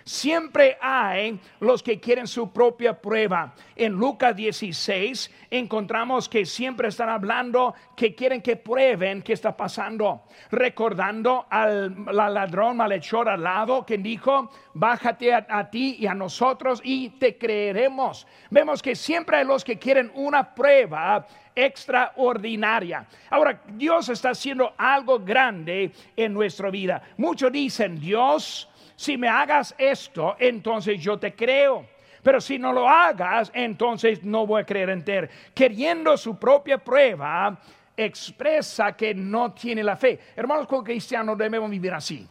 Siempre 0.05 0.77
hay 0.83 1.40
los 1.61 1.83
que 1.83 1.99
quieren 1.99 2.27
su 2.27 2.53
propia 2.53 3.01
prueba. 3.01 3.55
En 3.75 3.95
Lucas 3.95 4.37
16 4.37 5.31
encontramos 5.51 6.29
que 6.29 6.45
siempre 6.45 6.88
están 6.88 7.09
hablando 7.09 7.75
que 7.97 8.14
quieren 8.14 8.43
que 8.43 8.57
prueben 8.57 9.23
qué 9.23 9.33
está 9.33 9.57
pasando. 9.57 10.25
Recordando 10.51 11.47
al 11.49 12.05
ladrón 12.05 12.77
malhechor 12.77 13.31
al 13.31 13.43
lado 13.43 13.87
que 13.87 13.97
dijo, 13.97 14.51
bájate 14.75 15.33
a, 15.33 15.47
a 15.49 15.71
ti 15.71 15.97
y 15.99 16.07
a 16.07 16.12
nosotros 16.12 16.83
y 16.85 17.09
te 17.11 17.38
creeremos. 17.38 18.27
Vemos 18.51 18.83
que 18.83 18.95
siempre 18.95 19.38
hay 19.38 19.47
los 19.47 19.64
que 19.64 19.79
quieren 19.79 20.12
una 20.14 20.55
prueba 20.55 21.27
extraordinaria. 21.55 23.07
Ahora, 23.31 23.62
Dios 23.69 24.09
está 24.09 24.31
haciendo 24.31 24.75
algo 24.77 25.19
grande 25.21 25.93
en 26.17 26.35
nuestra 26.35 26.71
vida. 26.71 27.03
Muchos 27.17 27.53
dicen, 27.53 27.99
Dios, 27.99 28.69
si 28.96 29.16
me 29.16 29.28
hagas 29.28 29.74
esto, 29.78 30.37
entonces 30.38 31.00
yo 31.00 31.18
te 31.18 31.35
creo. 31.35 31.87
Pero 32.22 32.40
si 32.40 32.59
no 32.59 32.72
lo 32.72 32.88
hagas, 32.88 33.50
entonces 33.54 34.24
no 34.24 34.46
voy 34.46 34.62
a 34.62 34.66
creer 34.66 34.90
en 34.90 35.04
ti. 35.04 35.12
Queriendo 35.52 36.16
su 36.16 36.38
propia 36.38 36.78
prueba, 36.78 37.59
expresa 37.96 38.96
que 38.96 39.14
no 39.14 39.52
tiene 39.52 39.83
la 39.83 39.96
fe. 39.96 40.18
Hermanos, 40.35 40.66
como 40.66 40.83
cristianos 40.83 41.37
debemos 41.37 41.70
vivir 41.70 41.92
así. 41.92 42.26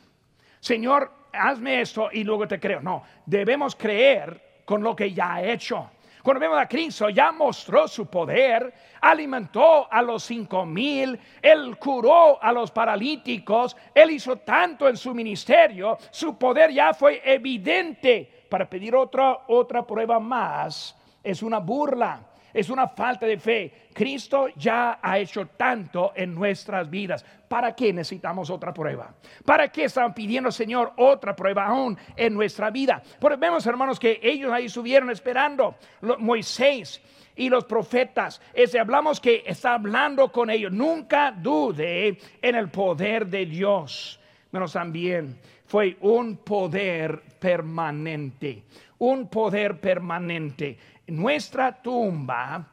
Señor, 0.60 1.12
hazme 1.32 1.82
esto 1.82 2.10
y 2.12 2.24
luego 2.24 2.48
te 2.48 2.60
creo. 2.60 2.82
No, 2.82 3.04
debemos 3.26 3.76
creer 3.76 4.62
con 4.66 4.82
lo 4.82 4.96
que 4.96 5.14
ya 5.14 5.36
ha 5.36 5.44
hecho. 5.44 5.90
Cuando 6.24 6.40
vemos 6.40 6.58
a 6.58 6.70
Cristo, 6.70 7.10
ya 7.10 7.34
mostró 7.34 7.86
su 7.86 8.06
poder, 8.06 8.74
alimentó 9.02 9.92
a 9.92 10.02
los 10.02 10.24
cinco 10.24 10.66
mil, 10.66 11.20
él 11.42 11.78
curó 11.78 12.42
a 12.42 12.54
los 12.54 12.72
paralíticos, 12.72 13.76
él 13.94 14.12
hizo 14.12 14.38
tanto 14.38 14.88
en 14.88 14.96
su 14.96 15.14
ministerio, 15.14 15.98
su 16.12 16.38
poder 16.38 16.72
ya 16.72 16.94
fue 16.94 17.22
evidente. 17.26 18.46
Para 18.50 18.70
pedir 18.70 18.96
otra, 18.96 19.40
otra 19.48 19.86
prueba 19.86 20.18
más 20.18 20.96
es 21.22 21.44
una 21.44 21.60
burla 21.60 22.22
es 22.54 22.70
una 22.70 22.88
falta 22.88 23.26
de 23.26 23.38
fe. 23.38 23.74
Cristo 23.94 24.48
ya 24.56 25.00
ha 25.02 25.18
hecho 25.18 25.48
tanto 25.48 26.14
en 26.16 26.36
nuestras 26.36 26.90
vidas. 26.90 27.26
¿Para 27.48 27.76
qué 27.76 27.92
necesitamos 27.92 28.50
otra 28.50 28.74
prueba? 28.74 29.14
¿Para 29.46 29.70
qué 29.70 29.86
están 29.86 30.14
pidiendo, 30.14 30.52
Señor, 30.52 30.94
otra 30.98 31.36
prueba 31.36 31.66
aún 31.66 31.98
en 32.16 32.34
nuestra 32.34 32.70
vida? 32.70 33.02
Porque 33.20 33.38
vemos, 33.38 33.66
hermanos, 33.66 34.00
que 34.00 34.20
ellos 34.22 34.52
ahí 34.52 34.66
estuvieron 34.66 35.10
esperando. 35.10 35.76
Moisés 36.20 37.02
y 37.36 37.50
los 37.50 37.66
profetas. 37.66 38.42
Ese 38.54 38.80
hablamos 38.80 39.20
que 39.20 39.44
está 39.46 39.74
hablando 39.74 40.32
con 40.32 40.50
ellos. 40.50 40.72
Nunca 40.72 41.32
dude 41.32 42.18
en 42.42 42.56
el 42.56 42.70
poder 42.70 43.28
de 43.28 43.46
Dios. 43.46 44.20
Pero 44.52 44.68
también 44.68 45.40
fue 45.66 45.98
un 46.02 46.38
poder 46.38 47.22
permanente. 47.40 48.64
Un 49.00 49.28
poder 49.28 49.80
permanente 49.80 50.78
nuestra 51.08 51.72
tumba 51.72 52.66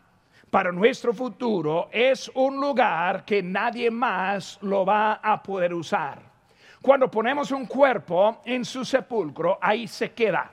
para 0.50 0.72
nuestro 0.72 1.12
futuro 1.12 1.88
es 1.92 2.30
un 2.34 2.60
lugar 2.60 3.24
que 3.24 3.42
nadie 3.42 3.90
más 3.90 4.58
lo 4.62 4.84
va 4.84 5.14
a 5.14 5.42
poder 5.42 5.72
usar. 5.72 6.18
Cuando 6.82 7.10
ponemos 7.10 7.50
un 7.50 7.66
cuerpo 7.66 8.40
en 8.44 8.64
su 8.64 8.84
sepulcro, 8.84 9.58
ahí 9.60 9.86
se 9.86 10.12
queda. 10.12 10.50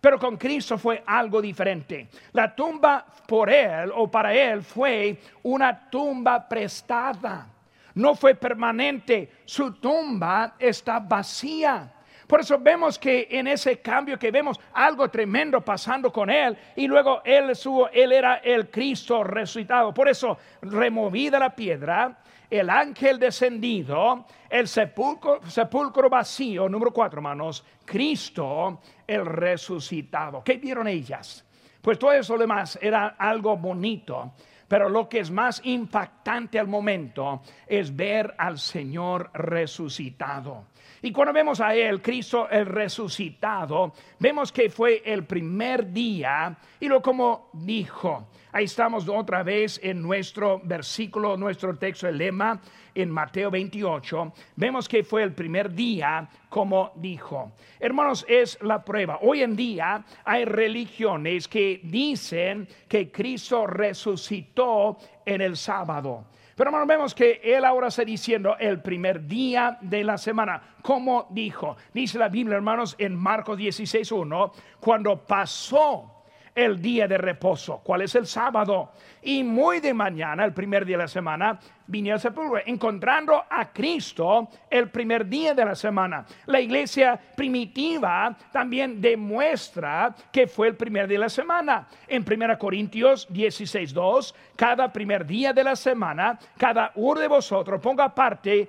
Pero 0.00 0.18
con 0.18 0.36
Cristo 0.36 0.76
fue 0.76 1.02
algo 1.06 1.40
diferente. 1.40 2.08
La 2.32 2.54
tumba 2.54 3.06
por 3.26 3.48
Él 3.50 3.90
o 3.94 4.10
para 4.10 4.34
Él 4.34 4.62
fue 4.62 5.18
una 5.44 5.88
tumba 5.88 6.46
prestada. 6.48 7.46
No 7.94 8.14
fue 8.14 8.34
permanente. 8.34 9.30
Su 9.44 9.74
tumba 9.74 10.54
está 10.58 10.98
vacía. 10.98 11.90
Por 12.32 12.40
eso 12.40 12.58
vemos 12.58 12.98
que 12.98 13.28
en 13.30 13.46
ese 13.46 13.82
cambio 13.82 14.18
que 14.18 14.30
vemos 14.30 14.58
algo 14.72 15.10
tremendo 15.10 15.60
pasando 15.60 16.10
con 16.10 16.30
él 16.30 16.56
y 16.74 16.86
luego 16.86 17.20
él, 17.26 17.54
su, 17.54 17.86
él 17.92 18.10
era 18.10 18.36
el 18.36 18.70
Cristo 18.70 19.22
resucitado. 19.22 19.92
Por 19.92 20.08
eso 20.08 20.38
removida 20.62 21.38
la 21.38 21.54
piedra, 21.54 22.22
el 22.48 22.70
ángel 22.70 23.18
descendido, 23.18 24.24
el 24.48 24.66
sepulcro, 24.66 25.42
sepulcro 25.46 26.08
vacío, 26.08 26.70
número 26.70 26.90
cuatro 26.90 27.18
hermanos, 27.18 27.66
Cristo 27.84 28.80
el 29.06 29.26
resucitado. 29.26 30.42
¿Qué 30.42 30.56
vieron 30.56 30.88
ellas? 30.88 31.44
Pues 31.82 31.98
todo 31.98 32.12
eso 32.12 32.38
demás 32.38 32.78
era 32.80 33.08
algo 33.08 33.58
bonito. 33.58 34.32
Pero 34.66 34.88
lo 34.88 35.06
que 35.06 35.18
es 35.18 35.30
más 35.30 35.60
impactante 35.64 36.58
al 36.58 36.66
momento 36.66 37.42
es 37.66 37.94
ver 37.94 38.34
al 38.38 38.58
Señor 38.58 39.30
resucitado. 39.34 40.71
Y 41.02 41.10
cuando 41.10 41.32
vemos 41.32 41.60
a 41.60 41.74
Él, 41.74 42.00
Cristo 42.00 42.48
el 42.48 42.66
resucitado, 42.66 43.92
vemos 44.18 44.52
que 44.52 44.70
fue 44.70 45.02
el 45.04 45.24
primer 45.24 45.92
día 45.92 46.56
y 46.78 46.88
lo 46.88 47.02
como 47.02 47.50
dijo. 47.52 48.28
Ahí 48.52 48.64
estamos 48.64 49.08
otra 49.08 49.42
vez 49.42 49.80
en 49.82 50.02
nuestro 50.02 50.60
versículo, 50.62 51.36
nuestro 51.38 51.76
texto, 51.76 52.06
el 52.06 52.18
lema 52.18 52.60
en 52.94 53.10
Mateo 53.10 53.50
28. 53.50 54.32
Vemos 54.56 54.88
que 54.88 55.02
fue 55.02 55.22
el 55.22 55.32
primer 55.32 55.72
día 55.72 56.28
como 56.50 56.92
dijo. 56.96 57.52
Hermanos, 57.80 58.26
es 58.28 58.58
la 58.62 58.84
prueba. 58.84 59.18
Hoy 59.22 59.42
en 59.42 59.56
día 59.56 60.04
hay 60.24 60.44
religiones 60.44 61.48
que 61.48 61.80
dicen 61.82 62.68
que 62.88 63.10
Cristo 63.10 63.66
resucitó 63.66 64.98
en 65.24 65.40
el 65.40 65.56
sábado. 65.56 66.26
Pero 66.56 66.68
hermanos, 66.68 66.88
vemos 66.88 67.14
que 67.14 67.40
él 67.42 67.64
ahora 67.64 67.88
está 67.88 68.04
diciendo 68.04 68.56
el 68.58 68.80
primer 68.82 69.26
día 69.26 69.78
de 69.80 70.04
la 70.04 70.18
semana, 70.18 70.76
como 70.82 71.26
dijo, 71.30 71.76
dice 71.94 72.18
la 72.18 72.28
Biblia, 72.28 72.56
hermanos, 72.56 72.94
en 72.98 73.16
Marcos 73.16 73.58
16.1, 73.58 74.52
cuando 74.80 75.24
pasó 75.26 76.24
el 76.54 76.80
día 76.82 77.08
de 77.08 77.16
reposo, 77.16 77.80
¿cuál 77.82 78.02
es 78.02 78.14
el 78.14 78.26
sábado? 78.26 78.92
Y 79.22 79.44
muy 79.44 79.80
de 79.80 79.94
mañana, 79.94 80.44
el 80.44 80.52
primer 80.52 80.84
día 80.84 80.96
de 80.96 81.04
la 81.04 81.08
semana, 81.08 81.58
vine 81.86 82.12
al 82.12 82.20
sepulcro, 82.20 82.60
encontrando 82.64 83.44
a 83.48 83.70
Cristo 83.72 84.48
el 84.70 84.88
primer 84.88 85.26
día 85.26 85.54
de 85.54 85.64
la 85.64 85.74
semana. 85.74 86.24
La 86.46 86.58
iglesia 86.58 87.20
primitiva 87.36 88.34
también 88.50 89.00
demuestra 89.00 90.14
que 90.32 90.46
fue 90.46 90.68
el 90.68 90.76
primer 90.76 91.06
día 91.06 91.18
de 91.18 91.24
la 91.24 91.28
semana. 91.28 91.86
En 92.08 92.24
1 92.26 92.58
Corintios 92.58 93.26
16, 93.30 93.92
2, 93.92 94.34
cada 94.56 94.90
primer 94.92 95.26
día 95.26 95.52
de 95.52 95.64
la 95.64 95.76
semana, 95.76 96.38
cada 96.56 96.92
uno 96.94 97.20
de 97.20 97.28
vosotros 97.28 97.80
ponga 97.80 98.04
aparte 98.04 98.68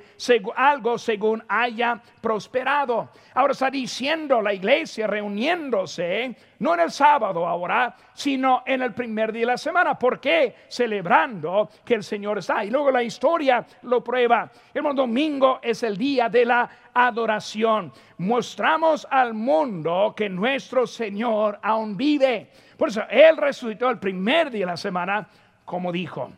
algo 0.56 0.98
según 0.98 1.44
haya 1.48 2.02
prosperado. 2.20 3.10
Ahora 3.34 3.54
está 3.54 3.70
diciendo 3.70 4.42
la 4.42 4.54
iglesia 4.54 5.08
reuniéndose, 5.08 6.36
no 6.60 6.74
en 6.74 6.82
el 6.82 6.92
sábado 6.92 7.48
ahora, 7.48 7.96
sino 8.14 8.64
en 8.66 8.82
el 8.82 8.94
primer 8.94 9.32
día 9.32 9.42
de 9.42 9.48
la 9.54 9.58
semana. 9.58 9.98
¿Por 9.98 10.20
qué? 10.20 10.43
Celebrando 10.68 11.70
que 11.86 11.96
el 11.96 12.04
Señor 12.04 12.38
está. 12.38 12.64
Y 12.64 12.70
luego 12.70 12.92
la 12.92 13.04
historia 13.04 13.66
lo 13.84 14.04
prueba. 14.04 14.52
El 14.74 14.84
domingo 14.96 15.60
es 15.62 15.84
el 15.84 15.98
día 15.98 16.30
de 16.30 16.46
la 16.46 16.70
adoración. 16.94 17.92
Mostramos 18.18 19.08
al 19.10 19.34
mundo 19.34 20.14
que 20.16 20.30
nuestro 20.30 20.88
Señor 20.88 21.60
aún 21.62 21.98
vive. 21.98 22.50
Por 22.78 22.90
eso 22.90 23.04
Él 23.10 23.38
resucitó 23.38 23.90
el 23.90 24.00
primer 24.00 24.52
día 24.52 24.66
de 24.66 24.72
la 24.72 24.78
semana, 24.78 25.28
como 25.66 25.92
dijo. 25.92 26.32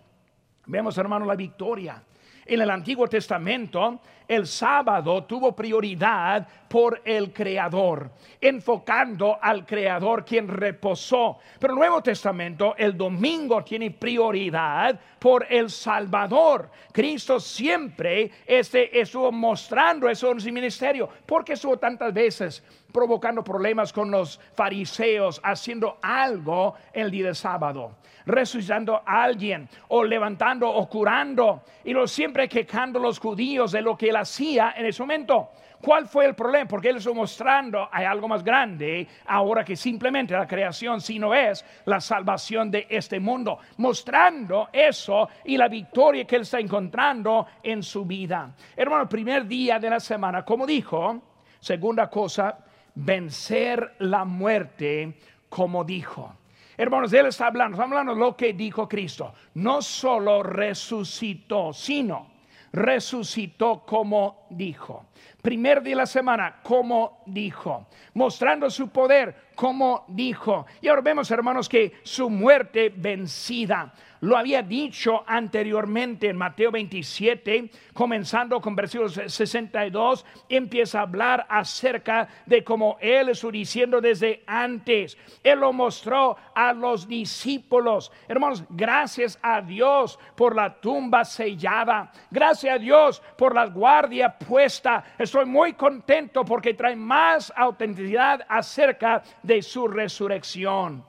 Vemos, 0.68 0.98
hermano, 0.98 1.26
la 1.26 1.36
victoria. 1.36 2.02
En 2.46 2.62
el 2.62 2.70
Antiguo 2.70 3.08
Testamento, 3.08 4.02
el 4.28 4.48
sábado 4.48 5.24
tuvo 5.24 5.56
prioridad 5.56 6.48
por 6.68 7.02
el 7.06 7.32
Creador, 7.32 8.12
enfocando 8.42 9.38
al 9.42 9.66
Creador 9.66 10.26
quien 10.26 10.48
reposó. 10.48 11.38
Pero 11.60 11.74
el 11.74 11.80
Nuevo 11.80 12.02
Testamento, 12.02 12.76
el 12.78 12.98
domingo 12.98 13.64
tiene 13.64 13.92
prioridad 13.92 15.00
por 15.20 15.46
el 15.50 15.70
Salvador. 15.70 16.70
Cristo 16.92 17.40
siempre 17.40 18.32
este, 18.46 19.00
estuvo 19.00 19.32
mostrando 19.32 20.10
eso 20.10 20.32
en 20.32 20.42
su 20.42 20.52
ministerio. 20.52 21.10
porque 21.26 21.54
estuvo 21.54 21.78
tantas 21.78 22.14
veces 22.14 22.64
provocando 22.92 23.44
problemas 23.44 23.92
con 23.92 24.12
los 24.12 24.40
fariseos, 24.56 25.40
haciendo 25.44 25.98
algo 26.02 26.76
el 26.94 27.12
día 27.12 27.26
del 27.26 27.36
sábado? 27.36 27.96
resucitando 28.26 29.02
a 29.06 29.24
alguien 29.24 29.70
o 29.90 30.04
levantando 30.04 30.70
o 30.70 30.90
curando 30.90 31.64
y 31.84 31.94
lo 31.94 32.08
siempre 32.08 32.50
quejando 32.50 33.00
los 33.00 33.20
judíos 33.20 33.72
de 33.72 33.82
lo 33.82 33.98
que 33.98 34.12
hacía 34.16 34.74
en 34.78 34.86
ese 34.86 35.02
momento. 35.02 35.52
¿Cuál 35.82 36.08
fue 36.08 36.26
el 36.26 36.36
problema? 36.36 36.68
Porque 36.68 36.90
él 36.90 36.98
está 36.98 37.14
mostrando 37.14 37.88
hay 37.92 38.06
algo 38.06 38.28
más 38.28 38.44
grande 38.44 39.08
ahora 39.28 39.64
que 39.64 39.76
simplemente 39.76 40.34
la 40.34 40.48
creación, 40.48 41.00
sino 41.00 41.34
es 41.34 41.64
la 41.86 42.02
salvación 42.02 42.72
de 42.72 42.88
este 42.90 43.20
mundo, 43.20 43.60
mostrando 43.78 44.70
eso 44.74 45.30
y 45.44 45.58
la 45.58 45.68
victoria 45.68 46.26
que 46.26 46.38
él 46.38 46.42
está 46.42 46.60
encontrando 46.60 47.46
en 47.62 47.84
su 47.84 48.04
vida. 48.06 48.56
Hermano, 48.76 49.04
el 49.04 49.10
primer 49.10 49.46
día 49.46 49.78
de 49.78 49.90
la 49.90 50.00
semana, 50.00 50.44
como 50.44 50.66
dijo, 50.66 51.22
segunda 51.60 52.10
cosa, 52.10 52.58
vencer 52.96 53.96
la 54.00 54.26
muerte, 54.26 55.20
como 55.50 55.84
dijo. 55.84 56.34
Hermanos, 56.78 57.14
Él 57.14 57.28
está 57.28 57.48
hablando, 57.48 57.76
está 57.76 57.86
hablando 57.86 58.16
lo 58.16 58.36
que 58.36 58.54
dijo 58.54 58.88
Cristo. 58.88 59.34
No 59.54 59.82
solo 59.82 60.44
resucitó, 60.44 61.72
sino 61.72 62.35
resucitó 62.76 63.86
como 63.86 64.46
dijo. 64.50 65.06
Primer 65.42 65.82
día 65.82 65.94
de 65.96 66.02
la 66.02 66.06
semana, 66.06 66.60
como 66.62 67.24
dijo. 67.26 67.88
Mostrando 68.14 68.70
su 68.70 68.90
poder, 68.90 69.36
como 69.56 70.06
dijo. 70.08 70.66
Y 70.82 70.88
ahora 70.88 71.02
vemos, 71.02 71.32
hermanos, 71.32 71.68
que 71.68 71.94
su 72.04 72.30
muerte 72.30 72.94
vencida. 72.96 73.94
Lo 74.26 74.38
había 74.38 74.64
dicho 74.64 75.24
anteriormente 75.28 76.30
en 76.30 76.38
Mateo 76.38 76.72
27, 76.72 77.70
comenzando 77.94 78.60
con 78.60 78.76
versículo 78.76 79.08
62, 79.08 80.26
empieza 80.50 81.00
a 81.00 81.04
hablar 81.04 81.46
acerca 81.48 82.28
de 82.46 82.64
cómo 82.64 82.98
Él 83.02 83.30
estuvo 83.30 83.52
diciendo 83.52 84.02
desde 84.02 84.44
antes. 84.48 85.16
Él 85.44 85.60
lo 85.60 85.72
mostró 85.74 86.38
a 86.56 86.74
los 86.74 87.08
discípulos. 87.08 88.12
Hermanos, 88.28 88.64
gracias 88.70 89.38
a 89.44 89.62
Dios 89.62 90.18
por 90.36 90.56
la 90.56 90.74
tumba 90.74 91.24
sellada. 91.24 92.12
Gracias 92.32 92.76
a 92.76 92.80
Dios 92.80 93.22
por 93.38 93.54
la 93.54 93.68
guardia 93.68 94.36
puesta. 94.36 95.04
Estoy 95.20 95.46
muy 95.46 95.74
contento 95.74 96.44
porque 96.44 96.74
trae 96.74 96.96
más 96.96 97.54
autenticidad 97.56 98.46
acerca 98.48 99.22
de 99.46 99.62
su 99.62 99.88
resurrección. 99.88 101.04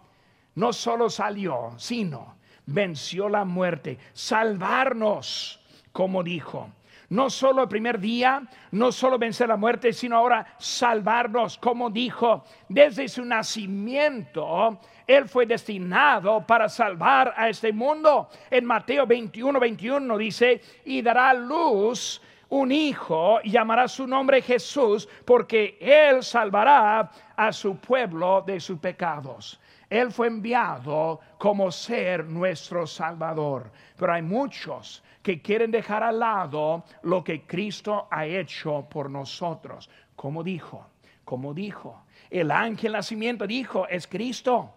No 0.55 0.73
solo 0.73 1.11
salió, 1.11 1.73
sino 1.77 2.37
venció 2.67 3.29
la 3.29 3.45
muerte, 3.45 3.99
salvarnos, 4.13 5.61
como 5.93 6.23
dijo. 6.23 6.71
No 7.09 7.31
solo 7.31 7.63
el 7.63 7.69
primer 7.69 8.01
día, 8.01 8.43
no 8.73 8.91
solo 8.91 9.17
vencer 9.17 9.49
la 9.49 9.57
muerte, 9.57 9.93
sino 9.93 10.17
ahora 10.17 10.45
salvarnos, 10.59 11.57
como 11.57 11.89
dijo, 11.89 12.43
desde 12.69 13.07
su 13.07 13.25
nacimiento, 13.25 14.81
Él 15.07 15.29
fue 15.29 15.47
destinado 15.47 16.45
para 16.45 16.69
salvar 16.69 17.33
a 17.37 17.49
este 17.49 17.73
mundo. 17.73 18.29
En 18.51 18.65
Mateo 18.65 19.07
21, 19.07 19.61
21 19.61 20.19
dice, 20.19 20.61
y 20.85 21.01
dará 21.01 21.33
luz 21.33 22.21
un 22.49 22.71
hijo, 22.71 23.41
llamará 23.43 23.89
su 23.89 24.07
nombre 24.07 24.41
Jesús, 24.41 25.09
porque 25.25 25.77
Él 25.81 26.23
salvará 26.23 27.11
a 27.37 27.53
su 27.53 27.77
pueblo 27.77 28.43
de 28.47 28.61
sus 28.61 28.79
pecados. 28.79 29.61
Él 29.89 30.11
fue 30.11 30.27
enviado 30.27 31.21
como 31.39 31.71
ser 31.71 32.25
nuestro 32.25 32.87
Salvador. 32.87 33.71
Pero 33.97 34.13
hay 34.13 34.23
muchos 34.23 35.03
que 35.23 35.41
quieren 35.41 35.71
dejar 35.71 36.03
al 36.03 36.19
lado 36.19 36.85
lo 37.03 37.23
que 37.23 37.47
Cristo 37.47 38.09
ha 38.11 38.27
hecho 38.27 38.87
por 38.89 39.11
nosotros. 39.11 39.89
Como 40.15 40.43
dijo, 40.43 40.87
como 41.25 41.55
dijo, 41.55 42.05
el 42.31 42.51
ángel 42.51 42.93
nacimiento 42.93 43.47
dijo, 43.47 43.87
es 43.89 44.07
Cristo. 44.07 44.73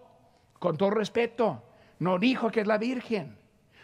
Con 0.60 0.78
todo 0.78 0.90
respeto, 0.92 1.64
no 2.00 2.20
dijo 2.20 2.52
que 2.52 2.62
es 2.62 2.68
la 2.68 2.78
Virgen. 2.78 3.38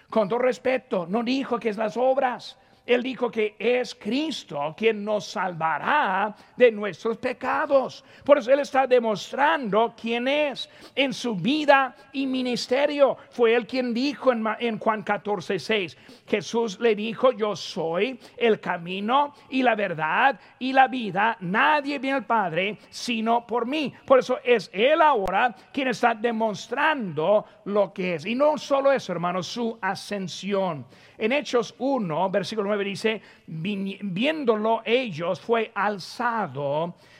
Con 0.09 0.29
todo 0.29 0.39
respeto, 0.39 1.07
no 1.07 1.23
dijo 1.23 1.59
que 1.59 1.69
es 1.69 1.77
las 1.77 1.97
obras. 1.97 2.57
Él 2.85 3.01
dijo 3.01 3.31
que 3.31 3.55
es 3.57 3.95
Cristo 3.95 4.73
quien 4.77 5.03
nos 5.03 5.25
salvará 5.25 6.35
de 6.55 6.71
nuestros 6.71 7.17
pecados. 7.17 8.03
Por 8.23 8.37
eso 8.37 8.51
Él 8.51 8.59
está 8.59 8.85
demostrando 8.85 9.93
quién 9.99 10.27
es 10.27 10.69
en 10.93 11.13
su 11.13 11.35
vida 11.35 11.95
y 12.13 12.27
ministerio. 12.27 13.17
Fue 13.31 13.55
Él 13.55 13.65
quien 13.65 13.93
dijo 13.93 14.31
en, 14.31 14.79
Juan 14.79 15.03
14, 15.03 15.57
6, 15.57 15.97
Jesús 16.27 16.79
le 16.79 16.95
dijo, 16.95 17.31
yo 17.31 17.55
soy 17.55 18.19
el 18.37 18.59
camino 18.59 19.33
y 19.49 19.63
la 19.63 19.75
verdad 19.75 20.39
y 20.59 20.71
la 20.71 20.87
vida. 20.87 21.37
Nadie 21.39 21.97
viene 21.97 22.17
al 22.17 22.25
Padre 22.25 22.77
sino 22.89 23.47
por 23.47 23.65
mí. 23.65 23.93
Por 24.05 24.19
eso 24.19 24.39
es 24.43 24.69
Él 24.71 25.01
ahora 25.01 25.55
quien 25.73 25.87
está 25.87 26.13
demostrando 26.13 27.45
lo 27.65 27.91
que 27.93 28.15
es. 28.15 28.25
Y 28.25 28.35
no 28.35 28.57
solo 28.57 28.91
eso, 28.91 29.11
hermanos, 29.11 29.47
su 29.47 29.77
ascensión. 29.81 30.85
En 31.17 31.31
Hechos 31.31 31.75
1, 31.77 32.29
versículo 32.29 32.67
9 32.67 32.83
dice, 32.83 33.21
viéndolo 33.47 34.81
ellos 34.85 35.39
fue 35.39 35.71
alzado 35.73 36.95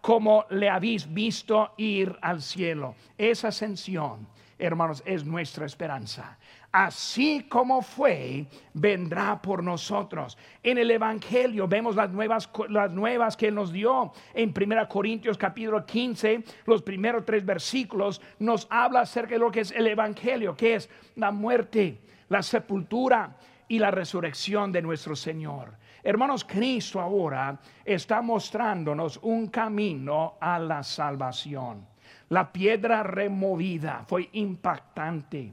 como 0.00 0.46
le 0.50 0.68
habéis 0.68 1.12
visto 1.12 1.74
ir 1.76 2.16
al 2.22 2.42
cielo. 2.42 2.94
Esa 3.18 3.48
ascensión, 3.48 4.26
hermanos, 4.58 5.02
es 5.06 5.24
nuestra 5.24 5.66
esperanza. 5.66 6.38
Así 6.72 7.46
como 7.48 7.82
fue, 7.82 8.46
vendrá 8.74 9.42
por 9.42 9.62
nosotros. 9.62 10.38
En 10.62 10.78
el 10.78 10.90
Evangelio 10.92 11.66
vemos 11.66 11.96
las 11.96 12.10
nuevas, 12.10 12.48
las 12.68 12.92
nuevas 12.92 13.36
que 13.36 13.50
nos 13.50 13.72
dio. 13.72 14.12
En 14.34 14.54
1 14.56 14.88
Corintios 14.88 15.36
capítulo 15.36 15.84
15, 15.84 16.44
los 16.66 16.82
primeros 16.82 17.24
tres 17.24 17.44
versículos, 17.44 18.22
nos 18.38 18.68
habla 18.70 19.00
acerca 19.00 19.34
de 19.34 19.40
lo 19.40 19.50
que 19.50 19.60
es 19.60 19.72
el 19.72 19.88
Evangelio, 19.88 20.56
que 20.56 20.76
es 20.76 20.88
la 21.16 21.32
muerte, 21.32 21.98
la 22.28 22.42
sepultura 22.42 23.36
y 23.66 23.80
la 23.80 23.90
resurrección 23.90 24.70
de 24.70 24.82
nuestro 24.82 25.16
Señor. 25.16 25.79
Hermanos, 26.02 26.44
Cristo 26.44 27.00
ahora 27.00 27.58
está 27.84 28.22
mostrándonos 28.22 29.18
un 29.22 29.48
camino 29.48 30.34
a 30.40 30.58
la 30.58 30.82
salvación. 30.82 31.86
La 32.30 32.50
piedra 32.50 33.02
removida 33.02 34.04
fue 34.06 34.28
impactante. 34.32 35.52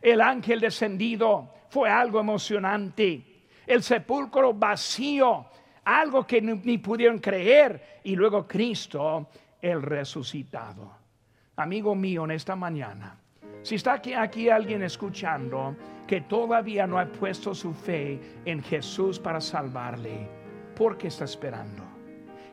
El 0.00 0.20
ángel 0.20 0.60
descendido 0.60 1.50
fue 1.68 1.90
algo 1.90 2.20
emocionante. 2.20 3.44
El 3.66 3.82
sepulcro 3.82 4.54
vacío, 4.54 5.46
algo 5.84 6.26
que 6.26 6.40
ni, 6.40 6.78
pudieron 6.78 7.18
creer. 7.18 8.00
Y 8.04 8.16
luego 8.16 8.46
Cristo, 8.46 9.28
el 9.60 9.82
resucitado. 9.82 10.90
Amigo 11.56 11.94
mío, 11.94 12.24
en 12.24 12.32
esta 12.32 12.56
mañana, 12.56 13.18
si 13.62 13.74
está 13.76 13.94
aquí, 13.94 14.14
aquí 14.14 14.48
alguien 14.48 14.82
escuchando 14.82 15.76
que 16.12 16.20
todavía 16.20 16.86
no 16.86 16.98
ha 16.98 17.06
puesto 17.06 17.54
su 17.54 17.72
fe 17.72 18.20
en 18.44 18.62
Jesús 18.62 19.18
para 19.18 19.40
salvarle, 19.40 20.28
¿por 20.76 20.98
qué 20.98 21.08
está 21.08 21.24
esperando? 21.24 21.82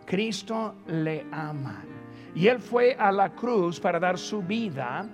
Cristo 0.05 0.75
le 0.87 1.25
ama 1.29 1.83
y 2.33 2.47
Él 2.47 2.59
fue 2.59 2.95
a 2.97 3.11
la 3.11 3.35
cruz 3.35 3.77
para 3.77 3.99
dar 3.99 4.17
su 4.17 4.41
vida 4.41 5.05